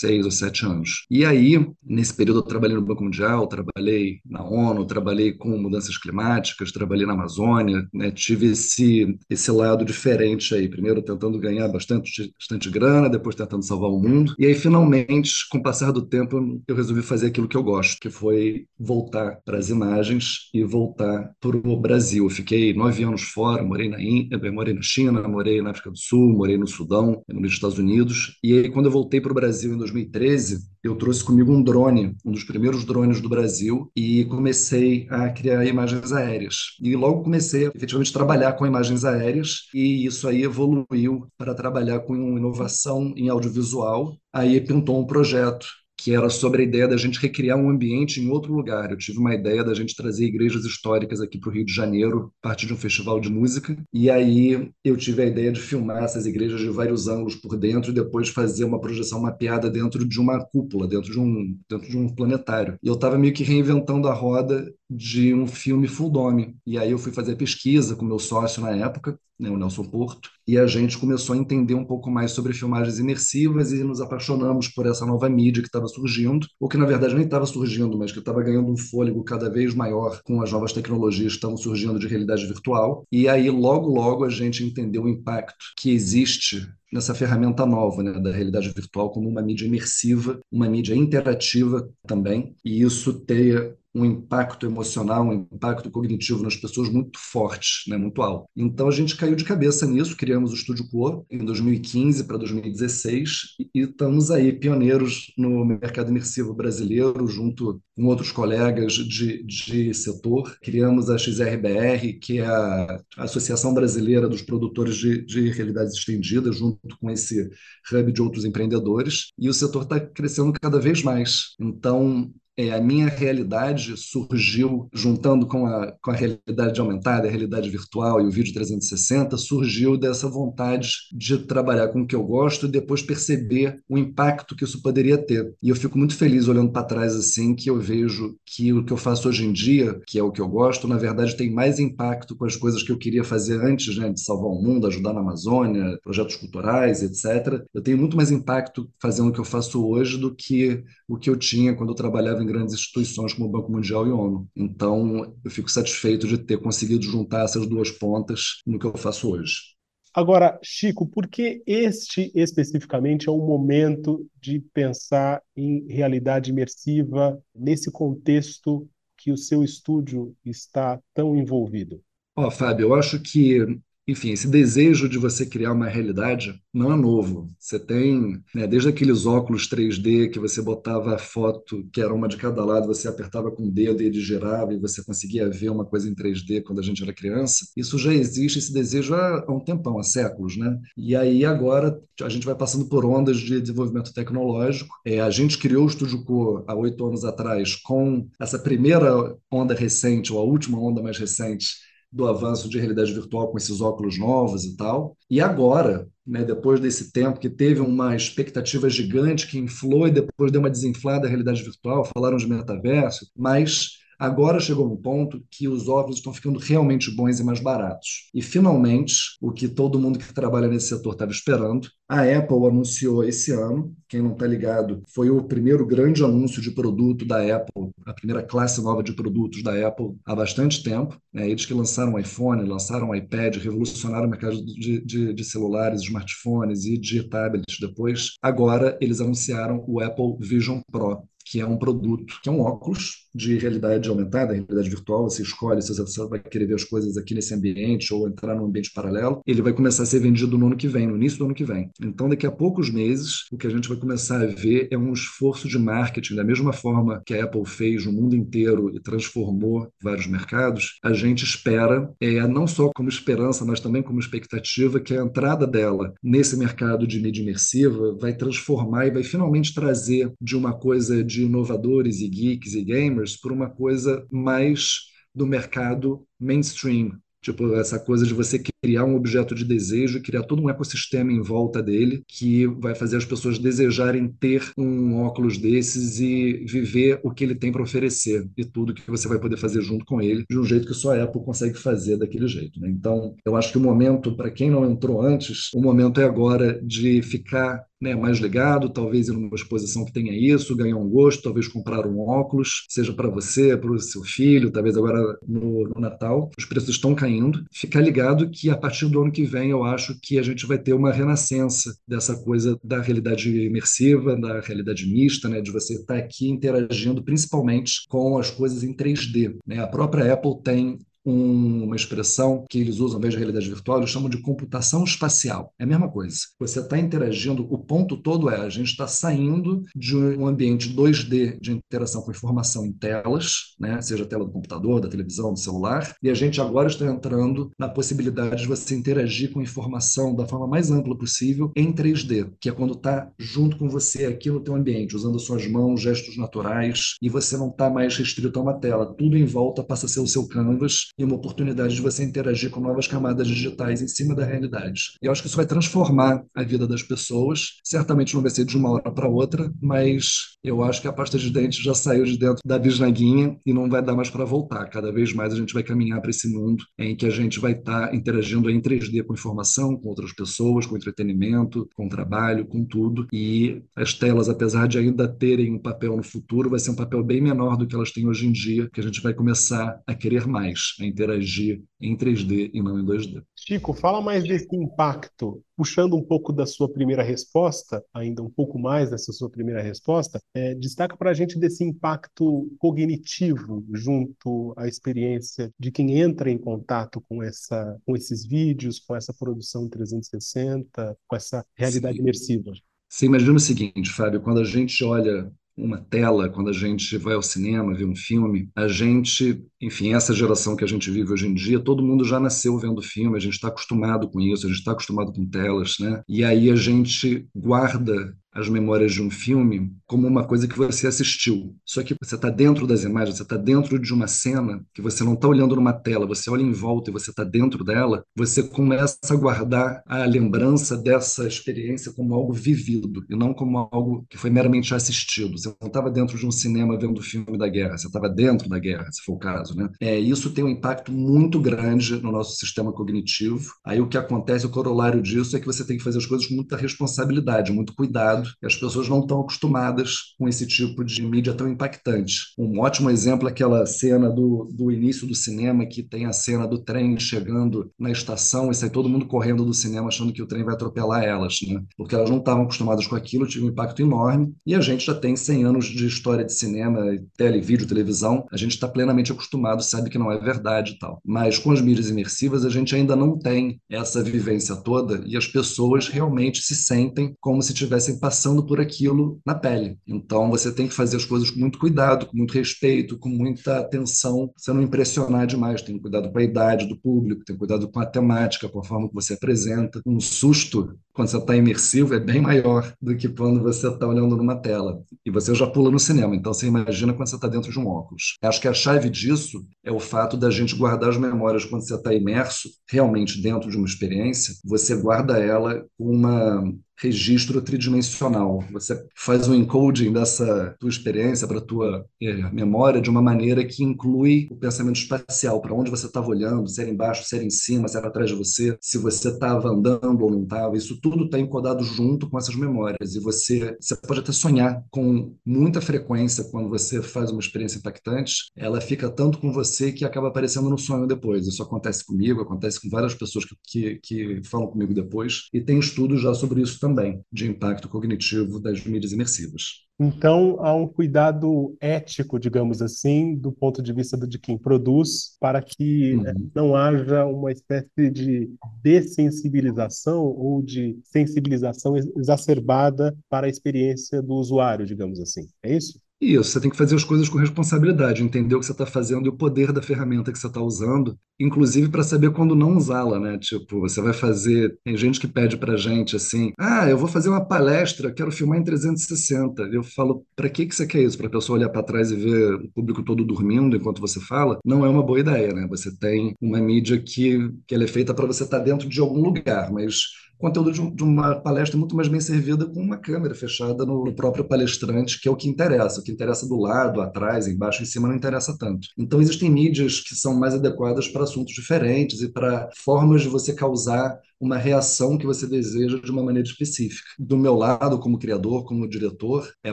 seis 0.00 0.24
ou 0.24 0.30
sete 0.30 0.64
anos. 0.64 1.04
E 1.10 1.24
aí, 1.24 1.64
nesse 1.84 2.14
período, 2.14 2.38
eu 2.38 2.42
trabalhei 2.42 2.74
no 2.74 2.82
Banco 2.84 3.04
Mundial, 3.04 3.46
trabalhei 3.46 4.20
na 4.24 4.42
ONU, 4.42 4.86
trabalhei 4.86 5.32
com 5.34 5.50
mudanças 5.58 5.98
climáticas, 5.98 6.72
trabalhei 6.72 7.04
na 7.06 7.12
Amazônia, 7.12 7.86
né? 7.92 8.10
tive 8.10 8.46
esse, 8.52 9.18
esse 9.28 9.50
lado 9.50 9.84
diferente 9.84 10.54
aí. 10.54 10.66
Primeiro 10.68 11.02
tentando 11.02 11.38
ganhar 11.38 11.68
bastante, 11.68 12.32
bastante 12.38 12.70
grana, 12.70 13.10
depois 13.10 13.34
tentando 13.34 13.62
salvar 13.62 13.90
o 13.90 14.00
mundo. 14.00 14.34
E 14.38 14.46
aí, 14.46 14.54
finalmente, 14.54 15.46
com 15.50 15.58
o 15.58 15.62
passar 15.62 15.92
do 15.92 16.00
tempo, 16.06 16.62
eu 16.66 16.74
resolvi 16.74 17.02
fazer 17.02 17.26
aquilo 17.26 17.48
que 17.48 17.56
eu 17.56 17.62
gosto, 17.62 18.00
que 18.00 18.08
foi 18.08 18.66
voltar 18.78 19.38
para 19.44 19.58
as 19.58 19.68
imagens 19.68 20.48
e 20.54 20.64
voltar 20.64 21.32
para 21.38 21.56
o 21.56 21.76
Brasil. 21.76 22.24
Eu 22.24 22.30
fiquei 22.30 22.72
nove 22.72 23.02
anos 23.02 23.22
fora, 23.22 23.62
morei 23.62 23.90
na 23.90 24.00
Índia, 24.00 24.38
morei 24.50 24.72
na 24.72 24.82
China, 24.82 25.26
morei 25.28 25.60
na 25.60 25.70
África 25.70 25.90
do 25.90 25.98
Sul, 25.98 26.32
morei 26.32 26.56
no 26.56 26.66
Sudão, 26.66 27.22
nos 27.28 27.57
Estados 27.58 27.78
Unidos. 27.78 28.38
E 28.42 28.52
aí, 28.52 28.70
quando 28.70 28.86
eu 28.86 28.92
voltei 28.92 29.20
para 29.20 29.32
o 29.32 29.34
Brasil 29.34 29.74
em 29.74 29.76
2013, 29.76 30.58
eu 30.82 30.96
trouxe 30.96 31.22
comigo 31.22 31.52
um 31.52 31.62
drone, 31.62 32.16
um 32.24 32.32
dos 32.32 32.44
primeiros 32.44 32.84
drones 32.84 33.20
do 33.20 33.28
Brasil, 33.28 33.90
e 33.94 34.24
comecei 34.26 35.06
a 35.10 35.28
criar 35.30 35.64
imagens 35.66 36.12
aéreas. 36.12 36.76
E 36.80 36.96
logo 36.96 37.22
comecei 37.22 37.66
a 37.66 37.72
efetivamente 37.74 38.12
trabalhar 38.12 38.52
com 38.54 38.66
imagens 38.66 39.04
aéreas, 39.04 39.64
e 39.74 40.06
isso 40.06 40.26
aí 40.28 40.42
evoluiu 40.42 41.26
para 41.36 41.54
trabalhar 41.54 42.00
com 42.00 42.16
inovação 42.16 43.12
em 43.16 43.28
audiovisual. 43.28 44.16
Aí 44.32 44.60
pintou 44.60 45.00
um 45.00 45.06
projeto 45.06 45.66
que 45.98 46.14
era 46.14 46.30
sobre 46.30 46.62
a 46.62 46.64
ideia 46.64 46.86
da 46.86 46.96
gente 46.96 47.18
recriar 47.18 47.58
um 47.58 47.68
ambiente 47.68 48.20
em 48.20 48.30
outro 48.30 48.54
lugar. 48.54 48.90
Eu 48.90 48.96
tive 48.96 49.18
uma 49.18 49.34
ideia 49.34 49.64
da 49.64 49.74
gente 49.74 49.96
trazer 49.96 50.26
igrejas 50.26 50.64
históricas 50.64 51.20
aqui 51.20 51.38
para 51.38 51.50
o 51.50 51.52
Rio 51.52 51.66
de 51.66 51.74
Janeiro, 51.74 52.32
a 52.42 52.48
partir 52.48 52.66
de 52.66 52.72
um 52.72 52.76
festival 52.76 53.20
de 53.20 53.28
música, 53.28 53.76
e 53.92 54.08
aí 54.08 54.70
eu 54.84 54.96
tive 54.96 55.22
a 55.22 55.26
ideia 55.26 55.50
de 55.50 55.60
filmar 55.60 56.04
essas 56.04 56.24
igrejas 56.24 56.60
de 56.60 56.68
vários 56.68 57.08
ângulos 57.08 57.34
por 57.34 57.56
dentro 57.56 57.90
e 57.90 57.94
depois 57.94 58.28
fazer 58.28 58.64
uma 58.64 58.80
projeção 58.80 59.20
mapeada 59.20 59.68
dentro 59.68 60.06
de 60.06 60.20
uma 60.20 60.38
cúpula, 60.44 60.86
dentro 60.86 61.10
de 61.10 61.18
um, 61.18 61.58
dentro 61.68 61.88
de 61.88 61.96
um 61.98 62.08
planetário. 62.08 62.78
E 62.82 62.86
eu 62.86 62.94
estava 62.94 63.18
meio 63.18 63.34
que 63.34 63.42
reinventando 63.42 64.06
a 64.06 64.14
roda 64.14 64.72
de 64.88 65.34
um 65.34 65.46
filme 65.46 65.86
full 65.86 66.10
dome. 66.10 66.56
E 66.66 66.78
aí 66.78 66.90
eu 66.90 66.98
fui 66.98 67.12
fazer 67.12 67.36
pesquisa 67.36 67.94
com 67.94 68.04
meu 68.04 68.18
sócio 68.18 68.62
na 68.62 68.70
época, 68.70 69.18
né, 69.38 69.50
o 69.50 69.56
Nelson 69.56 69.84
Porto, 69.84 70.30
e 70.46 70.58
a 70.58 70.66
gente 70.66 70.98
começou 70.98 71.34
a 71.34 71.38
entender 71.38 71.74
um 71.74 71.84
pouco 71.84 72.10
mais 72.10 72.32
sobre 72.32 72.52
filmagens 72.52 72.98
imersivas 72.98 73.70
e 73.70 73.84
nos 73.84 74.00
apaixonamos 74.00 74.68
por 74.68 74.86
essa 74.86 75.06
nova 75.06 75.28
mídia 75.28 75.62
que 75.62 75.68
estava 75.68 75.86
surgindo, 75.86 76.46
ou 76.58 76.68
que 76.68 76.76
na 76.76 76.84
verdade 76.84 77.14
nem 77.14 77.24
estava 77.24 77.46
surgindo, 77.46 77.96
mas 77.96 78.10
que 78.10 78.18
estava 78.18 78.42
ganhando 78.42 78.72
um 78.72 78.76
fôlego 78.76 79.22
cada 79.22 79.48
vez 79.48 79.74
maior 79.74 80.20
com 80.24 80.42
as 80.42 80.50
novas 80.50 80.72
tecnologias 80.72 81.32
que 81.32 81.38
estavam 81.38 81.56
surgindo 81.56 81.98
de 81.98 82.08
realidade 82.08 82.46
virtual. 82.46 83.06
E 83.12 83.28
aí 83.28 83.48
logo 83.48 83.88
logo 83.88 84.24
a 84.24 84.30
gente 84.30 84.64
entendeu 84.64 85.04
o 85.04 85.08
impacto 85.08 85.66
que 85.76 85.90
existe 85.90 86.68
nessa 86.92 87.14
ferramenta 87.14 87.66
nova 87.66 88.02
né, 88.02 88.18
da 88.18 88.32
realidade 88.32 88.72
virtual 88.74 89.10
como 89.10 89.28
uma 89.28 89.42
mídia 89.42 89.66
imersiva, 89.66 90.40
uma 90.50 90.68
mídia 90.68 90.94
interativa 90.94 91.88
também, 92.06 92.56
e 92.64 92.82
isso 92.82 93.12
ter 93.20 93.77
um 93.94 94.04
impacto 94.04 94.66
emocional, 94.66 95.24
um 95.24 95.32
impacto 95.32 95.90
cognitivo 95.90 96.42
nas 96.42 96.56
pessoas 96.56 96.88
muito 96.88 97.18
forte, 97.18 97.88
né, 97.88 97.96
muito 97.96 98.22
alto. 98.22 98.48
Então 98.56 98.88
a 98.88 98.92
gente 98.92 99.16
caiu 99.16 99.34
de 99.34 99.44
cabeça 99.44 99.86
nisso, 99.86 100.16
criamos 100.16 100.52
o 100.52 100.54
Estúdio 100.54 100.88
Cor 100.88 101.24
em 101.30 101.44
2015 101.44 102.24
para 102.24 102.36
2016 102.36 103.56
e 103.74 103.80
estamos 103.80 104.30
aí 104.30 104.52
pioneiros 104.52 105.32
no 105.36 105.64
mercado 105.64 106.10
imersivo 106.10 106.54
brasileiro, 106.54 107.26
junto 107.26 107.80
com 107.96 108.04
outros 108.04 108.30
colegas 108.30 108.92
de, 108.92 109.42
de 109.44 109.92
setor. 109.94 110.56
Criamos 110.62 111.10
a 111.10 111.18
XRBR, 111.18 112.14
que 112.20 112.38
é 112.38 112.46
a 112.46 113.00
Associação 113.16 113.74
Brasileira 113.74 114.28
dos 114.28 114.42
Produtores 114.42 114.96
de, 114.96 115.24
de 115.24 115.50
Realidades 115.50 115.94
Estendidas, 115.94 116.56
junto 116.56 116.96
com 117.00 117.10
esse 117.10 117.50
hub 117.92 118.12
de 118.12 118.22
outros 118.22 118.44
empreendedores, 118.44 119.32
e 119.38 119.48
o 119.48 119.54
setor 119.54 119.82
está 119.82 120.00
crescendo 120.00 120.52
cada 120.52 120.78
vez 120.78 121.02
mais. 121.02 121.54
Então, 121.58 122.32
é, 122.58 122.72
a 122.72 122.80
minha 122.80 123.06
realidade 123.06 123.96
surgiu 123.96 124.88
juntando 124.92 125.46
com 125.46 125.64
a, 125.64 125.92
com 126.02 126.10
a 126.10 126.14
realidade 126.14 126.80
aumentada, 126.80 127.28
a 127.28 127.30
realidade 127.30 127.70
virtual 127.70 128.20
e 128.20 128.26
o 128.26 128.30
vídeo 128.32 128.52
360, 128.52 129.36
surgiu 129.36 129.96
dessa 129.96 130.28
vontade 130.28 130.90
de 131.12 131.38
trabalhar 131.38 131.86
com 131.88 132.02
o 132.02 132.06
que 132.06 132.16
eu 132.16 132.24
gosto 132.24 132.66
e 132.66 132.70
depois 132.70 133.00
perceber 133.00 133.80
o 133.88 133.96
impacto 133.96 134.56
que 134.56 134.64
isso 134.64 134.82
poderia 134.82 135.16
ter. 135.16 135.54
E 135.62 135.68
eu 135.68 135.76
fico 135.76 135.96
muito 135.96 136.16
feliz 136.16 136.48
olhando 136.48 136.72
para 136.72 136.82
trás 136.82 137.14
assim, 137.14 137.54
que 137.54 137.70
eu 137.70 137.78
vejo 137.78 138.36
que 138.44 138.72
o 138.72 138.84
que 138.84 138.92
eu 138.92 138.96
faço 138.96 139.28
hoje 139.28 139.44
em 139.44 139.52
dia, 139.52 140.00
que 140.04 140.18
é 140.18 140.22
o 140.22 140.32
que 140.32 140.40
eu 140.40 140.48
gosto, 140.48 140.88
na 140.88 140.96
verdade 140.96 141.36
tem 141.36 141.52
mais 141.52 141.78
impacto 141.78 142.34
com 142.34 142.44
as 142.44 142.56
coisas 142.56 142.82
que 142.82 142.90
eu 142.90 142.98
queria 142.98 143.22
fazer 143.22 143.64
antes, 143.64 143.96
né, 143.96 144.10
de 144.10 144.20
salvar 144.20 144.50
o 144.50 144.60
mundo, 144.60 144.88
ajudar 144.88 145.12
na 145.12 145.20
Amazônia, 145.20 145.96
projetos 146.02 146.34
culturais, 146.34 147.04
etc. 147.04 147.64
Eu 147.72 147.82
tenho 147.82 147.98
muito 147.98 148.16
mais 148.16 148.32
impacto 148.32 148.90
fazendo 149.00 149.28
o 149.28 149.32
que 149.32 149.38
eu 149.38 149.44
faço 149.44 149.86
hoje 149.86 150.18
do 150.18 150.34
que 150.34 150.82
o 151.06 151.16
que 151.16 151.30
eu 151.30 151.36
tinha 151.36 151.74
quando 151.74 151.90
eu 151.90 151.94
trabalhava 151.94 152.42
em 152.42 152.47
grandes 152.48 152.74
instituições 152.74 153.32
como 153.32 153.46
o 153.46 153.50
Banco 153.50 153.70
Mundial 153.70 154.06
e 154.06 154.10
ONU. 154.10 154.48
Então, 154.56 155.34
eu 155.44 155.50
fico 155.50 155.70
satisfeito 155.70 156.26
de 156.26 156.38
ter 156.38 156.58
conseguido 156.58 157.02
juntar 157.02 157.44
essas 157.44 157.66
duas 157.66 157.90
pontas 157.90 158.60
no 158.66 158.78
que 158.78 158.86
eu 158.86 158.96
faço 158.96 159.30
hoje. 159.30 159.76
Agora, 160.14 160.58
Chico, 160.62 161.06
por 161.06 161.28
que 161.28 161.62
este 161.66 162.32
especificamente 162.34 163.28
é 163.28 163.32
o 163.32 163.38
momento 163.38 164.26
de 164.40 164.58
pensar 164.72 165.40
em 165.56 165.86
realidade 165.88 166.50
imersiva 166.50 167.40
nesse 167.54 167.90
contexto 167.92 168.88
que 169.16 169.30
o 169.30 169.36
seu 169.36 169.62
estúdio 169.62 170.34
está 170.44 170.98
tão 171.14 171.36
envolvido? 171.36 172.00
Ó, 172.34 172.46
oh, 172.46 172.50
Fábio, 172.50 172.86
eu 172.86 172.94
acho 172.94 173.20
que 173.20 173.64
enfim, 174.08 174.30
esse 174.30 174.48
desejo 174.48 175.06
de 175.06 175.18
você 175.18 175.44
criar 175.44 175.72
uma 175.72 175.86
realidade 175.86 176.58
não 176.72 176.90
é 176.90 176.96
novo. 176.96 177.50
Você 177.58 177.78
tem, 177.78 178.42
né, 178.54 178.66
desde 178.66 178.88
aqueles 178.88 179.26
óculos 179.26 179.68
3D 179.68 180.30
que 180.30 180.38
você 180.38 180.62
botava 180.62 181.14
a 181.14 181.18
foto, 181.18 181.86
que 181.92 182.00
era 182.00 182.14
uma 182.14 182.26
de 182.26 182.38
cada 182.38 182.64
lado, 182.64 182.86
você 182.86 183.06
apertava 183.06 183.50
com 183.50 183.64
o 183.64 183.70
dedo 183.70 184.02
e 184.02 184.06
ele 184.06 184.18
girava 184.18 184.72
e 184.72 184.78
você 184.78 185.04
conseguia 185.04 185.50
ver 185.50 185.68
uma 185.68 185.84
coisa 185.84 186.08
em 186.08 186.14
3D 186.14 186.62
quando 186.62 186.78
a 186.78 186.82
gente 186.82 187.02
era 187.02 187.12
criança. 187.12 187.66
Isso 187.76 187.98
já 187.98 188.14
existe, 188.14 188.58
esse 188.58 188.72
desejo 188.72 189.14
há, 189.14 189.44
há 189.46 189.52
um 189.52 189.60
tempão, 189.60 189.98
há 189.98 190.02
séculos, 190.02 190.56
né? 190.56 190.78
E 190.96 191.14
aí 191.14 191.44
agora 191.44 192.00
a 192.22 192.28
gente 192.30 192.46
vai 192.46 192.54
passando 192.54 192.86
por 192.86 193.04
ondas 193.04 193.36
de 193.36 193.60
desenvolvimento 193.60 194.14
tecnológico. 194.14 194.94
É, 195.04 195.20
a 195.20 195.28
gente 195.28 195.58
criou 195.58 195.84
o 195.84 195.90
Studio 195.90 196.24
Co 196.24 196.64
há 196.66 196.74
oito 196.74 197.06
anos 197.06 197.26
atrás 197.26 197.76
com 197.76 198.26
essa 198.40 198.58
primeira 198.58 199.36
onda 199.52 199.74
recente, 199.74 200.32
ou 200.32 200.38
a 200.38 200.44
última 200.44 200.80
onda 200.80 201.02
mais 201.02 201.18
recente, 201.18 201.87
do 202.10 202.26
avanço 202.26 202.68
de 202.68 202.78
realidade 202.78 203.12
virtual 203.12 203.48
com 203.50 203.58
esses 203.58 203.80
óculos 203.80 204.18
novos 204.18 204.64
e 204.64 204.76
tal. 204.76 205.16
E 205.30 205.40
agora, 205.40 206.08
né, 206.26 206.44
depois 206.44 206.80
desse 206.80 207.12
tempo 207.12 207.38
que 207.38 207.50
teve 207.50 207.80
uma 207.80 208.16
expectativa 208.16 208.88
gigante 208.88 209.46
que 209.46 209.58
inflou 209.58 210.08
e 210.08 210.10
depois 210.10 210.50
deu 210.50 210.60
uma 210.60 210.70
desinflada 210.70 211.26
a 211.26 211.28
realidade 211.28 211.62
virtual, 211.62 212.04
falaram 212.04 212.36
de 212.36 212.48
metaverso, 212.48 213.26
mas 213.36 213.97
Agora 214.18 214.58
chegou 214.58 214.92
um 214.92 214.96
ponto 214.96 215.40
que 215.48 215.68
os 215.68 215.88
óculos 215.88 216.16
estão 216.16 216.34
ficando 216.34 216.58
realmente 216.58 217.14
bons 217.14 217.38
e 217.38 217.44
mais 217.44 217.60
baratos. 217.60 218.28
E 218.34 218.42
finalmente, 218.42 219.14
o 219.40 219.52
que 219.52 219.68
todo 219.68 219.98
mundo 219.98 220.18
que 220.18 220.34
trabalha 220.34 220.66
nesse 220.66 220.88
setor 220.88 221.12
estava 221.12 221.30
esperando, 221.30 221.88
a 222.08 222.22
Apple 222.22 222.66
anunciou 222.66 223.22
esse 223.22 223.52
ano, 223.52 223.94
quem 224.08 224.20
não 224.20 224.32
está 224.32 224.46
ligado, 224.46 225.02
foi 225.14 225.30
o 225.30 225.44
primeiro 225.44 225.86
grande 225.86 226.24
anúncio 226.24 226.60
de 226.60 226.72
produto 226.72 227.24
da 227.24 227.38
Apple, 227.56 227.90
a 228.06 228.12
primeira 228.12 228.42
classe 228.42 228.82
nova 228.82 229.04
de 229.04 229.12
produtos 229.12 229.62
da 229.62 229.86
Apple 229.86 230.16
há 230.24 230.34
bastante 230.34 230.82
tempo. 230.82 231.16
Né? 231.32 231.48
Eles 231.48 231.64
que 231.64 231.74
lançaram 231.74 232.14
o 232.14 232.18
iPhone, 232.18 232.68
lançaram 232.68 233.10
o 233.10 233.14
iPad, 233.14 233.56
revolucionaram 233.56 234.26
o 234.26 234.30
mercado 234.30 234.64
de, 234.64 235.00
de, 235.04 235.32
de 235.32 235.44
celulares, 235.44 236.02
smartphones 236.02 236.84
e 236.86 236.98
de 236.98 237.22
tablets 237.22 237.78
depois. 237.80 238.32
Agora 238.42 238.98
eles 239.00 239.20
anunciaram 239.20 239.84
o 239.86 240.00
Apple 240.00 240.36
Vision 240.40 240.80
Pro, 240.90 241.22
que 241.50 241.60
é 241.60 241.66
um 241.66 241.78
produto, 241.78 242.38
que 242.42 242.48
é 242.48 242.52
um 242.52 242.60
óculos 242.60 243.28
de 243.34 243.56
realidade 243.56 244.08
aumentada, 244.08 244.52
realidade 244.52 244.90
virtual. 244.90 245.30
Você 245.30 245.42
escolhe 245.42 245.80
se 245.80 245.96
você 245.96 246.26
vai 246.26 246.40
querer 246.40 246.66
ver 246.66 246.74
as 246.74 246.84
coisas 246.84 247.16
aqui 247.16 247.34
nesse 247.34 247.54
ambiente 247.54 248.12
ou 248.12 248.28
entrar 248.28 248.54
num 248.54 248.66
ambiente 248.66 248.92
paralelo. 248.92 249.40
Ele 249.46 249.62
vai 249.62 249.72
começar 249.72 250.02
a 250.02 250.06
ser 250.06 250.20
vendido 250.20 250.58
no 250.58 250.66
ano 250.66 250.76
que 250.76 250.88
vem, 250.88 251.06
no 251.06 251.16
início 251.16 251.38
do 251.38 251.46
ano 251.46 251.54
que 251.54 251.64
vem. 251.64 251.90
Então, 252.02 252.28
daqui 252.28 252.46
a 252.46 252.50
poucos 252.50 252.90
meses, 252.90 253.46
o 253.50 253.56
que 253.56 253.66
a 253.66 253.70
gente 253.70 253.88
vai 253.88 253.96
começar 253.96 254.42
a 254.42 254.46
ver 254.46 254.88
é 254.90 254.98
um 254.98 255.12
esforço 255.12 255.68
de 255.68 255.78
marketing, 255.78 256.34
da 256.34 256.44
mesma 256.44 256.72
forma 256.72 257.22
que 257.24 257.34
a 257.34 257.44
Apple 257.44 257.64
fez 257.64 258.04
no 258.04 258.12
mundo 258.12 258.36
inteiro 258.36 258.94
e 258.94 259.00
transformou 259.00 259.88
vários 260.02 260.26
mercados. 260.26 260.98
A 261.02 261.12
gente 261.12 261.44
espera, 261.44 262.10
é, 262.20 262.46
não 262.46 262.66
só 262.66 262.90
como 262.94 263.08
esperança, 263.08 263.64
mas 263.64 263.80
também 263.80 264.02
como 264.02 264.20
expectativa, 264.20 265.00
que 265.00 265.14
a 265.14 265.22
entrada 265.22 265.66
dela 265.66 266.12
nesse 266.22 266.56
mercado 266.56 267.06
de 267.06 267.20
mídia 267.20 267.42
imersiva 267.42 268.16
vai 268.20 268.34
transformar 268.34 269.06
e 269.06 269.10
vai 269.10 269.22
finalmente 269.22 269.72
trazer 269.72 270.32
de 270.40 270.56
uma 270.56 270.72
coisa 270.72 271.22
de 271.22 271.37
inovadores 271.42 272.20
e 272.20 272.28
geeks 272.28 272.74
e 272.74 272.84
gamers 272.84 273.36
por 273.36 273.52
uma 273.52 273.68
coisa 273.68 274.26
mais 274.30 275.00
do 275.34 275.46
mercado 275.46 276.26
mainstream, 276.38 277.18
Tipo, 277.40 277.72
essa 277.76 277.98
coisa 278.00 278.26
de 278.26 278.34
você 278.34 278.60
criar 278.82 279.04
um 279.04 279.14
objeto 279.14 279.54
de 279.54 279.64
desejo, 279.64 280.20
criar 280.20 280.42
todo 280.42 280.62
um 280.62 280.68
ecossistema 280.68 281.32
em 281.32 281.40
volta 281.40 281.82
dele 281.82 282.22
que 282.26 282.66
vai 282.66 282.94
fazer 282.94 283.16
as 283.16 283.24
pessoas 283.24 283.58
desejarem 283.58 284.28
ter 284.28 284.72
um 284.76 285.16
óculos 285.16 285.56
desses 285.56 286.18
e 286.18 286.64
viver 286.66 287.20
o 287.22 287.30
que 287.30 287.44
ele 287.44 287.54
tem 287.54 287.70
para 287.70 287.82
oferecer 287.82 288.48
e 288.56 288.64
tudo 288.64 288.92
que 288.92 289.08
você 289.08 289.28
vai 289.28 289.38
poder 289.38 289.56
fazer 289.56 289.80
junto 289.82 290.04
com 290.04 290.20
ele, 290.20 290.44
de 290.50 290.58
um 290.58 290.64
jeito 290.64 290.86
que 290.86 290.94
só 290.94 291.14
a 291.14 291.22
Apple 291.22 291.44
consegue 291.44 291.78
fazer 291.78 292.16
daquele 292.16 292.48
jeito. 292.48 292.80
Né? 292.80 292.90
Então, 292.90 293.36
eu 293.46 293.56
acho 293.56 293.70
que 293.70 293.78
o 293.78 293.82
momento, 293.82 294.36
para 294.36 294.50
quem 294.50 294.68
não 294.68 294.84
entrou 294.90 295.22
antes, 295.22 295.72
o 295.72 295.80
momento 295.80 296.20
é 296.20 296.24
agora 296.24 296.80
de 296.82 297.22
ficar 297.22 297.84
né, 298.00 298.14
mais 298.14 298.38
ligado, 298.38 298.90
talvez 298.90 299.28
ir 299.28 299.32
numa 299.32 299.54
exposição 299.54 300.04
que 300.04 300.12
tenha 300.12 300.32
isso, 300.32 300.76
ganhar 300.76 300.96
um 300.96 301.08
gosto, 301.08 301.42
talvez 301.42 301.68
comprar 301.68 302.06
um 302.06 302.20
óculos, 302.20 302.84
seja 302.88 303.12
para 303.12 303.28
você, 303.28 303.76
para 303.76 303.90
o 303.90 303.98
seu 303.98 304.22
filho, 304.22 304.70
talvez 304.70 304.96
agora 304.96 305.38
no, 305.46 305.88
no, 305.88 306.00
Natal. 306.00 306.50
Os 306.58 306.64
preços 306.64 306.90
estão 306.90 307.14
caindo. 307.14 307.64
Ficar 307.72 308.00
ligado 308.00 308.50
que 308.50 308.70
a 308.70 308.76
partir 308.76 309.06
do 309.06 309.20
ano 309.20 309.32
que 309.32 309.44
vem 309.44 309.70
eu 309.70 309.84
acho 309.84 310.18
que 310.22 310.38
a 310.38 310.42
gente 310.42 310.66
vai 310.66 310.78
ter 310.78 310.92
uma 310.92 311.12
renascença 311.12 311.94
dessa 312.06 312.36
coisa 312.36 312.78
da 312.82 313.00
realidade 313.00 313.50
imersiva, 313.50 314.36
da 314.36 314.60
realidade 314.60 315.06
mista, 315.06 315.48
né, 315.48 315.60
de 315.60 315.70
você 315.70 315.94
estar 315.94 316.14
tá 316.14 316.20
aqui 316.20 316.48
interagindo 316.48 317.22
principalmente 317.22 318.06
com 318.08 318.38
as 318.38 318.50
coisas 318.50 318.82
em 318.82 318.94
3D. 318.94 319.56
Né? 319.66 319.80
A 319.80 319.86
própria 319.86 320.32
Apple 320.32 320.62
tem 320.62 320.98
um, 321.28 321.84
uma 321.84 321.96
expressão 321.96 322.64
que 322.68 322.78
eles 322.78 322.98
usam, 322.98 323.18
invés 323.18 323.34
de 323.34 323.38
realidade 323.38 323.68
virtual, 323.68 323.98
eles 323.98 324.10
chamam 324.10 324.28
de 324.28 324.40
computação 324.40 325.04
espacial. 325.04 325.72
É 325.78 325.84
a 325.84 325.86
mesma 325.86 326.10
coisa. 326.10 326.38
Você 326.58 326.80
está 326.80 326.98
interagindo, 326.98 327.66
o 327.70 327.78
ponto 327.78 328.16
todo 328.16 328.50
é, 328.50 328.60
a 328.60 328.68
gente 328.68 328.88
está 328.88 329.06
saindo 329.06 329.82
de 329.94 330.16
um 330.16 330.46
ambiente 330.46 330.94
2D 330.94 331.60
de 331.60 331.72
interação 331.72 332.22
com 332.22 332.30
informação 332.30 332.84
em 332.84 332.92
telas, 332.92 333.74
né? 333.78 334.00
seja 334.00 334.24
a 334.24 334.26
tela 334.26 334.44
do 334.44 334.50
computador, 334.50 335.00
da 335.00 335.08
televisão, 335.08 335.52
do 335.52 335.58
celular, 335.58 336.14
e 336.22 336.30
a 336.30 336.34
gente 336.34 336.60
agora 336.60 336.88
está 336.88 337.06
entrando 337.06 337.70
na 337.78 337.88
possibilidade 337.88 338.62
de 338.62 338.68
você 338.68 338.94
interagir 338.94 339.52
com 339.52 339.62
informação 339.62 340.34
da 340.34 340.46
forma 340.46 340.66
mais 340.66 340.90
ampla 340.90 341.16
possível 341.16 341.72
em 341.76 341.92
3D, 341.92 342.52
que 342.60 342.68
é 342.68 342.72
quando 342.72 342.94
está 342.94 343.30
junto 343.38 343.76
com 343.76 343.88
você 343.88 344.26
aqui 344.26 344.50
no 344.50 344.60
teu 344.60 344.74
ambiente, 344.74 345.16
usando 345.16 345.38
suas 345.38 345.66
mãos, 345.66 346.00
gestos 346.00 346.36
naturais, 346.36 347.14
e 347.20 347.28
você 347.28 347.56
não 347.56 347.68
está 347.68 347.90
mais 347.90 348.16
restrito 348.16 348.58
a 348.58 348.62
uma 348.62 348.74
tela. 348.74 349.14
Tudo 349.14 349.36
em 349.36 349.44
volta 349.44 349.82
passa 349.82 350.06
a 350.06 350.08
ser 350.08 350.20
o 350.20 350.26
seu 350.26 350.46
canvas 350.46 351.08
e 351.18 351.24
uma 351.24 351.36
oportunidade 351.36 351.94
de 351.94 352.02
você 352.02 352.22
interagir 352.22 352.70
com 352.70 352.80
novas 352.80 353.06
camadas 353.06 353.46
digitais 353.46 354.00
em 354.00 354.08
cima 354.08 354.34
da 354.34 354.44
realidade. 354.44 355.12
E 355.22 355.26
eu 355.26 355.32
acho 355.32 355.42
que 355.42 355.48
isso 355.48 355.56
vai 355.56 355.66
transformar 355.66 356.44
a 356.54 356.62
vida 356.62 356.86
das 356.86 357.02
pessoas. 357.02 357.78
Certamente 357.84 358.34
não 358.34 358.42
vai 358.42 358.50
ser 358.50 358.64
de 358.64 358.76
uma 358.76 358.90
hora 358.90 359.10
para 359.10 359.28
outra, 359.28 359.72
mas 359.82 360.56
eu 360.62 360.82
acho 360.82 361.00
que 361.00 361.08
a 361.08 361.12
pasta 361.12 361.38
de 361.38 361.50
dente 361.50 361.82
já 361.82 361.94
saiu 361.94 362.24
de 362.24 362.38
dentro 362.38 362.60
da 362.64 362.78
bisnaguinha 362.78 363.56
e 363.64 363.72
não 363.72 363.88
vai 363.88 364.02
dar 364.02 364.14
mais 364.14 364.30
para 364.30 364.44
voltar. 364.44 364.86
Cada 364.86 365.12
vez 365.12 365.32
mais 365.32 365.52
a 365.52 365.56
gente 365.56 365.74
vai 365.74 365.82
caminhar 365.82 366.20
para 366.20 366.30
esse 366.30 366.48
mundo 366.48 366.84
em 366.98 367.16
que 367.16 367.26
a 367.26 367.30
gente 367.30 367.58
vai 367.58 367.72
estar 367.72 368.08
tá 368.08 368.16
interagindo 368.16 368.70
em 368.70 368.80
3D 368.80 369.24
com 369.24 369.34
informação, 369.34 369.96
com 369.96 370.08
outras 370.08 370.32
pessoas, 370.32 370.86
com 370.86 370.96
entretenimento, 370.96 371.88
com 371.94 372.08
trabalho, 372.08 372.66
com 372.66 372.84
tudo. 372.84 373.26
E 373.32 373.82
as 373.96 374.14
telas, 374.14 374.48
apesar 374.48 374.86
de 374.86 374.98
ainda 374.98 375.28
terem 375.28 375.74
um 375.74 375.78
papel 375.78 376.16
no 376.16 376.22
futuro, 376.22 376.70
vai 376.70 376.78
ser 376.78 376.90
um 376.90 376.96
papel 376.96 377.22
bem 377.22 377.40
menor 377.40 377.76
do 377.76 377.86
que 377.86 377.94
elas 377.94 378.12
têm 378.12 378.26
hoje 378.26 378.46
em 378.46 378.52
dia, 378.52 378.88
que 378.92 379.00
a 379.00 379.04
gente 379.04 379.20
vai 379.20 379.32
começar 379.32 380.00
a 380.06 380.14
querer 380.14 380.46
mais, 380.46 380.94
interagir 381.08 381.82
em 382.00 382.16
3D 382.16 382.70
e 382.72 382.82
não 382.82 382.98
em 382.98 383.04
2D. 383.04 383.42
Chico, 383.56 383.92
fala 383.92 384.20
mais 384.20 384.44
desse 384.44 384.74
impacto, 384.76 385.62
puxando 385.76 386.16
um 386.16 386.22
pouco 386.22 386.52
da 386.52 386.66
sua 386.66 386.88
primeira 386.88 387.22
resposta, 387.22 388.04
ainda 388.14 388.42
um 388.42 388.50
pouco 388.50 388.78
mais 388.78 389.10
dessa 389.10 389.32
sua 389.32 389.50
primeira 389.50 389.82
resposta, 389.82 390.40
é, 390.54 390.74
destaca 390.74 391.16
para 391.16 391.30
a 391.30 391.34
gente 391.34 391.58
desse 391.58 391.84
impacto 391.84 392.70
cognitivo 392.78 393.84
junto 393.92 394.74
à 394.76 394.86
experiência 394.86 395.72
de 395.78 395.90
quem 395.90 396.20
entra 396.20 396.50
em 396.50 396.58
contato 396.58 397.22
com, 397.28 397.42
essa, 397.42 397.98
com 398.04 398.16
esses 398.16 398.46
vídeos, 398.46 399.00
com 399.00 399.16
essa 399.16 399.32
produção 399.32 399.88
360, 399.88 401.16
com 401.26 401.36
essa 401.36 401.64
realidade 401.76 402.16
Sim. 402.16 402.22
imersiva. 402.22 402.72
Você 403.08 403.26
imagina 403.26 403.56
o 403.56 403.60
seguinte, 403.60 404.10
Fábio, 404.10 404.40
quando 404.40 404.60
a 404.60 404.64
gente 404.64 405.02
olha 405.02 405.50
uma 405.78 405.98
tela, 405.98 406.48
quando 406.48 406.70
a 406.70 406.72
gente 406.72 407.16
vai 407.16 407.34
ao 407.34 407.42
cinema 407.42 407.94
ver 407.94 408.04
um 408.04 408.16
filme, 408.16 408.68
a 408.74 408.88
gente, 408.88 409.62
enfim, 409.80 410.12
essa 410.12 410.34
geração 410.34 410.76
que 410.76 410.84
a 410.84 410.88
gente 410.88 411.10
vive 411.10 411.32
hoje 411.32 411.46
em 411.46 411.54
dia, 411.54 411.78
todo 411.78 412.02
mundo 412.02 412.24
já 412.24 412.40
nasceu 412.40 412.76
vendo 412.78 413.00
filme, 413.00 413.36
a 413.36 413.40
gente 413.40 413.54
está 413.54 413.68
acostumado 413.68 414.28
com 414.28 414.40
isso, 414.40 414.66
a 414.66 414.68
gente 414.68 414.78
está 414.78 414.92
acostumado 414.92 415.32
com 415.32 415.46
telas, 415.46 415.96
né? 416.00 416.22
E 416.28 416.44
aí 416.44 416.70
a 416.70 416.76
gente 416.76 417.46
guarda 417.54 418.36
as 418.52 418.68
memórias 418.68 419.12
de 419.12 419.22
um 419.22 419.30
filme 419.30 419.92
como 420.06 420.26
uma 420.26 420.44
coisa 420.44 420.66
que 420.66 420.76
você 420.76 421.06
assistiu. 421.06 421.76
Só 421.84 422.02
que 422.02 422.14
você 422.20 422.34
está 422.34 422.48
dentro 422.48 422.86
das 422.86 423.04
imagens, 423.04 423.36
você 423.36 423.42
está 423.42 423.56
dentro 423.56 423.98
de 423.98 424.12
uma 424.12 424.26
cena 424.26 424.84
que 424.94 425.02
você 425.02 425.22
não 425.22 425.34
está 425.34 425.48
olhando 425.48 425.76
numa 425.76 425.92
tela, 425.92 426.26
você 426.26 426.50
olha 426.50 426.62
em 426.62 426.72
volta 426.72 427.10
e 427.10 427.12
você 427.12 427.30
está 427.30 427.44
dentro 427.44 427.84
dela, 427.84 428.24
você 428.34 428.62
começa 428.62 429.18
a 429.28 429.36
guardar 429.36 430.02
a 430.06 430.24
lembrança 430.24 430.96
dessa 430.96 431.46
experiência 431.46 432.12
como 432.12 432.34
algo 432.34 432.52
vivido 432.52 433.24
e 433.28 433.36
não 433.36 433.52
como 433.54 433.88
algo 433.92 434.26
que 434.28 434.38
foi 434.38 434.50
meramente 434.50 434.94
assistido. 434.94 435.58
Você 435.58 435.72
não 435.80 435.88
estava 435.88 436.10
dentro 436.10 436.38
de 436.38 436.46
um 436.46 436.50
cinema 436.50 436.98
vendo 436.98 437.18
o 437.18 437.22
filme 437.22 437.58
da 437.58 437.68
guerra, 437.68 437.96
você 437.96 438.06
estava 438.06 438.28
dentro 438.28 438.68
da 438.68 438.78
guerra, 438.78 439.10
se 439.12 439.22
for 439.22 439.34
o 439.34 439.38
caso. 439.38 439.76
Né? 439.76 439.88
É, 440.00 440.18
isso 440.18 440.50
tem 440.50 440.64
um 440.64 440.68
impacto 440.68 441.12
muito 441.12 441.60
grande 441.60 442.20
no 442.20 442.32
nosso 442.32 442.56
sistema 442.56 442.92
cognitivo. 442.92 443.72
Aí 443.84 444.00
o 444.00 444.08
que 444.08 444.18
acontece, 444.18 444.66
o 444.66 444.70
corolário 444.70 445.22
disso 445.22 445.56
é 445.56 445.60
que 445.60 445.66
você 445.66 445.84
tem 445.84 445.96
que 445.96 446.02
fazer 446.02 446.18
as 446.18 446.26
coisas 446.26 446.46
com 446.46 446.54
muita 446.54 446.76
responsabilidade, 446.76 447.72
muito 447.72 447.94
cuidado 447.94 448.47
certo? 448.48 448.56
E 448.62 448.66
as 448.66 448.76
pessoas 448.76 449.08
não 449.08 449.20
estão 449.20 449.40
acostumadas 449.40 450.34
com 450.38 450.48
esse 450.48 450.66
tipo 450.66 451.04
de 451.04 451.22
mídia 451.22 451.52
tão 451.52 451.68
impactante. 451.68 452.54
Um 452.58 452.80
ótimo 452.80 453.10
exemplo 453.10 453.48
é 453.48 453.50
aquela 453.50 453.84
cena 453.86 454.30
do, 454.30 454.68
do 454.72 454.90
início 454.90 455.26
do 455.26 455.34
cinema, 455.34 455.86
que 455.86 456.02
tem 456.02 456.26
a 456.26 456.32
cena 456.32 456.66
do 456.66 456.78
trem 456.78 457.18
chegando 457.18 457.90
na 457.98 458.10
estação 458.10 458.70
e 458.70 458.74
sai 458.74 458.90
todo 458.90 459.08
mundo 459.08 459.26
correndo 459.26 459.64
do 459.64 459.74
cinema 459.74 460.08
achando 460.08 460.32
que 460.32 460.42
o 460.42 460.46
trem 460.46 460.64
vai 460.64 460.74
atropelar 460.74 461.24
elas, 461.24 461.58
né? 461.66 461.82
Porque 461.96 462.14
elas 462.14 462.30
não 462.30 462.38
estavam 462.38 462.64
acostumadas 462.64 463.06
com 463.06 463.16
aquilo, 463.16 463.46
tive 463.46 463.64
um 463.64 463.68
impacto 463.68 464.02
enorme. 464.02 464.54
E 464.66 464.74
a 464.74 464.80
gente 464.80 465.06
já 465.06 465.14
tem 465.14 465.36
100 465.36 465.64
anos 465.64 465.86
de 465.86 466.06
história 466.06 466.44
de 466.44 466.52
cinema, 466.52 467.00
tele, 467.36 467.60
vídeo, 467.60 467.86
televisão, 467.86 468.46
a 468.50 468.56
gente 468.56 468.72
está 468.72 468.88
plenamente 468.88 469.32
acostumado, 469.32 469.82
sabe 469.82 470.10
que 470.10 470.18
não 470.18 470.30
é 470.30 470.38
verdade 470.38 470.92
e 470.92 470.98
tal. 470.98 471.20
Mas 471.24 471.58
com 471.58 471.70
as 471.70 471.80
mídias 471.80 472.08
imersivas, 472.08 472.64
a 472.64 472.70
gente 472.70 472.94
ainda 472.94 473.16
não 473.16 473.38
tem 473.38 473.80
essa 473.90 474.22
vivência 474.22 474.76
toda 474.76 475.22
e 475.26 475.36
as 475.36 475.46
pessoas 475.46 476.08
realmente 476.08 476.62
se 476.62 476.74
sentem 476.74 477.34
como 477.40 477.62
se 477.62 477.72
estivessem 477.72 478.18
passando 478.28 478.62
por 478.62 478.78
aquilo 478.78 479.40
na 479.44 479.54
pele. 479.54 479.98
Então 480.06 480.50
você 480.50 480.70
tem 480.70 480.86
que 480.86 480.92
fazer 480.92 481.16
as 481.16 481.24
coisas 481.24 481.50
com 481.50 481.58
muito 481.58 481.78
cuidado, 481.78 482.26
com 482.26 482.36
muito 482.36 482.52
respeito, 482.52 483.18
com 483.18 483.30
muita 483.30 483.78
atenção, 483.78 484.52
você 484.54 484.70
não 484.70 484.82
impressionar 484.82 485.46
demais. 485.46 485.80
Tem 485.80 485.98
cuidado 485.98 486.30
com 486.30 486.38
a 486.38 486.42
idade 486.42 486.86
do 486.86 487.00
público, 487.00 487.42
tem 487.42 487.56
cuidado 487.56 487.90
com 487.90 487.98
a 488.00 488.04
temática, 488.04 488.68
com 488.68 488.80
a 488.80 488.84
forma 488.84 489.08
que 489.08 489.14
você 489.14 489.32
apresenta. 489.32 490.02
Um 490.04 490.20
susto 490.20 490.94
quando 491.14 491.28
você 491.28 491.38
está 491.38 491.56
imersivo 491.56 492.14
é 492.14 492.20
bem 492.20 492.40
maior 492.42 492.92
do 493.00 493.16
que 493.16 493.30
quando 493.30 493.62
você 493.62 493.88
está 493.88 494.06
olhando 494.06 494.36
numa 494.36 494.54
tela. 494.60 495.02
E 495.24 495.30
você 495.30 495.54
já 495.54 495.66
pula 495.66 495.90
no 495.90 495.98
cinema, 495.98 496.36
então 496.36 496.52
você 496.52 496.66
imagina 496.66 497.14
quando 497.14 497.28
você 497.28 497.36
está 497.36 497.48
dentro 497.48 497.72
de 497.72 497.78
um 497.78 497.88
óculos. 497.88 498.36
Acho 498.42 498.60
que 498.60 498.68
a 498.68 498.74
chave 498.74 499.08
disso 499.08 499.64
é 499.82 499.90
o 499.90 499.98
fato 499.98 500.36
da 500.36 500.50
gente 500.50 500.76
guardar 500.76 501.08
as 501.08 501.16
memórias 501.16 501.64
quando 501.64 501.80
você 501.80 501.94
está 501.94 502.12
imerso 502.12 502.68
realmente 502.88 503.40
dentro 503.40 503.70
de 503.70 503.76
uma 503.78 503.86
experiência, 503.86 504.54
você 504.62 504.94
guarda 504.94 505.38
ela 505.38 505.84
com 505.96 506.10
uma 506.10 506.62
registro 506.98 507.62
tridimensional. 507.62 508.64
Você 508.72 509.00
faz 509.14 509.48
um 509.48 509.54
encoding 509.54 510.12
dessa 510.12 510.76
tua 510.78 510.90
experiência 510.90 511.46
para 511.46 511.60
tua 511.60 512.04
é, 512.20 512.50
memória 512.50 513.00
de 513.00 513.08
uma 513.08 513.22
maneira 513.22 513.64
que 513.64 513.84
inclui 513.84 514.48
o 514.50 514.56
pensamento 514.56 514.96
espacial, 514.96 515.60
para 515.60 515.74
onde 515.74 515.90
você 515.90 516.06
estava 516.06 516.28
olhando, 516.28 516.68
se 516.68 516.80
era 516.80 516.90
embaixo, 516.90 517.24
se 517.24 517.36
era 517.36 517.44
em 517.44 517.50
cima, 517.50 517.88
se 517.88 517.96
era 517.96 518.08
atrás 518.08 518.30
de 518.30 518.36
você, 518.36 518.76
se 518.80 518.98
você 518.98 519.28
estava 519.28 519.68
andando 519.68 520.22
ou 520.22 520.30
não 520.30 520.42
estava. 520.42 520.76
Isso 520.76 521.00
tudo 521.00 521.26
está 521.26 521.38
encodado 521.38 521.84
junto 521.84 522.28
com 522.28 522.36
essas 522.36 522.56
memórias. 522.56 523.14
E 523.14 523.20
você, 523.20 523.76
você 523.80 523.96
pode 523.96 524.20
até 524.20 524.32
sonhar 524.32 524.82
com 524.90 525.34
muita 525.46 525.80
frequência 525.80 526.44
quando 526.50 526.68
você 526.68 527.00
faz 527.00 527.30
uma 527.30 527.40
experiência 527.40 527.78
impactante, 527.78 528.50
ela 528.56 528.80
fica 528.80 529.08
tanto 529.08 529.38
com 529.38 529.52
você 529.52 529.92
que 529.92 530.04
acaba 530.04 530.28
aparecendo 530.28 530.68
no 530.68 530.78
sonho 530.78 531.06
depois. 531.06 531.46
Isso 531.46 531.62
acontece 531.62 532.04
comigo, 532.04 532.40
acontece 532.40 532.80
com 532.80 532.88
várias 532.88 533.14
pessoas 533.14 533.44
que, 533.44 533.56
que, 533.62 534.00
que 534.02 534.48
falam 534.48 534.66
comigo 534.66 534.92
depois, 534.92 535.48
e 535.52 535.60
tem 535.60 535.78
estudos 535.78 536.20
já 536.20 536.34
sobre 536.34 536.60
isso 536.60 536.78
também 536.80 536.87
também 536.88 537.22
de 537.30 537.46
impacto 537.48 537.88
cognitivo 537.88 538.58
das 538.58 538.84
mídias 538.84 539.12
imersivas. 539.12 539.86
Então, 540.00 540.64
há 540.64 540.72
um 540.72 540.86
cuidado 540.86 541.76
ético, 541.80 542.38
digamos 542.38 542.80
assim, 542.80 543.34
do 543.34 543.50
ponto 543.50 543.82
de 543.82 543.92
vista 543.92 544.16
de 544.16 544.38
quem 544.38 544.56
produz, 544.56 545.36
para 545.40 545.60
que 545.60 546.14
uhum. 546.14 546.26
Eh, 546.26 546.34
não 546.54 546.76
haja 546.76 547.26
uma 547.26 547.50
espécie 547.50 548.08
de 548.10 548.48
dessensibilização 548.80 550.24
ou 550.24 550.62
de 550.62 550.96
sensibilização 551.02 551.96
exacerbada 551.96 553.16
para 553.28 553.48
a 553.48 553.50
experiência 553.50 554.22
do 554.22 554.34
usuário, 554.34 554.86
digamos 554.86 555.20
assim. 555.20 555.48
É 555.64 555.74
isso? 555.74 556.00
Isso, 556.20 556.50
você 556.50 556.60
tem 556.60 556.70
que 556.70 556.76
fazer 556.76 556.96
as 556.96 557.04
coisas 557.04 557.28
com 557.28 557.38
responsabilidade, 557.38 558.24
entender 558.24 558.56
o 558.56 558.58
que 558.58 558.66
você 558.66 558.72
está 558.72 558.84
fazendo 558.84 559.26
e 559.26 559.28
o 559.28 559.36
poder 559.36 559.72
da 559.72 559.80
ferramenta 559.80 560.32
que 560.32 560.38
você 560.38 560.48
está 560.48 560.60
usando, 560.60 561.16
inclusive 561.38 561.88
para 561.88 562.02
saber 562.02 562.32
quando 562.32 562.56
não 562.56 562.76
usá-la, 562.76 563.20
né? 563.20 563.38
Tipo, 563.38 563.80
você 563.80 564.00
vai 564.00 564.12
fazer. 564.12 564.76
Tem 564.84 564.96
gente 564.96 565.20
que 565.20 565.28
pede 565.28 565.56
para 565.56 565.76
gente 565.76 566.16
assim: 566.16 566.52
ah, 566.58 566.88
eu 566.88 566.98
vou 566.98 567.06
fazer 567.06 567.28
uma 567.28 567.44
palestra, 567.44 568.12
quero 568.12 568.32
filmar 568.32 568.58
em 568.58 568.64
360. 568.64 569.62
Eu 569.72 569.84
falo: 569.84 570.24
para 570.34 570.48
que, 570.50 570.66
que 570.66 570.74
você 570.74 570.86
quer 570.88 571.02
isso? 571.02 571.16
Para 571.16 571.28
a 571.28 571.30
pessoa 571.30 571.56
olhar 571.56 571.68
para 571.68 571.84
trás 571.84 572.10
e 572.10 572.16
ver 572.16 572.54
o 572.54 572.68
público 572.72 573.04
todo 573.04 573.24
dormindo 573.24 573.76
enquanto 573.76 574.00
você 574.00 574.18
fala? 574.20 574.58
Não 574.64 574.84
é 574.84 574.88
uma 574.88 575.02
boa 575.04 575.20
ideia, 575.20 575.52
né? 575.54 575.68
Você 575.68 575.96
tem 575.96 576.34
uma 576.40 576.58
mídia 576.58 577.00
que, 577.00 577.48
que 577.66 577.74
ela 577.76 577.84
é 577.84 577.88
feita 577.88 578.12
para 578.12 578.26
você 578.26 578.42
estar 578.42 578.58
tá 578.58 578.64
dentro 578.64 578.88
de 578.88 579.00
algum 579.00 579.20
lugar, 579.22 579.70
mas 579.72 580.00
conteúdo 580.38 580.72
de, 580.72 580.90
de, 580.92 581.02
uma 581.02 581.34
palestra 581.34 581.76
muito 581.76 581.96
mais 581.96 582.08
bem 582.08 582.20
servida 582.20 582.66
com 582.66 582.80
uma 582.80 582.96
câmera 582.96 583.34
fechada 583.34 583.84
no, 583.84 584.04
no, 584.04 584.14
próprio 584.14 584.44
palestrante, 584.44 585.20
que 585.20 585.28
é 585.28 585.30
o 585.30 585.36
que 585.36 585.48
interessa. 585.48 586.00
O 586.00 586.04
que 586.04 586.12
interessa 586.12 586.48
do 586.48 586.56
lado, 586.56 587.00
atrás, 587.00 587.46
embaixo, 587.46 587.82
em 587.82 587.86
cima 587.86 588.08
não 588.08 588.14
interessa 588.14 588.56
tanto. 588.56 588.88
Então 588.96 589.20
existem 589.20 589.50
mídias 589.50 590.00
que 590.00 590.14
são 590.14 590.38
mais 590.38 590.54
adequadas 590.54 591.08
para 591.08 591.24
assuntos 591.24 591.54
diferentes 591.54 592.22
e 592.22 592.28
para 592.28 592.70
formas 592.76 593.22
de 593.22 593.28
você 593.28 593.52
causar 593.52 594.18
uma 594.40 594.56
reação 594.56 595.18
que 595.18 595.26
você 595.26 595.46
deseja 595.46 595.98
de 595.98 596.10
uma 596.10 596.22
maneira 596.22 596.48
específica. 596.48 597.08
Do 597.18 597.36
meu 597.36 597.54
lado, 597.54 597.98
como 597.98 598.18
criador, 598.18 598.64
como 598.64 598.88
diretor, 598.88 599.52
é 599.62 599.72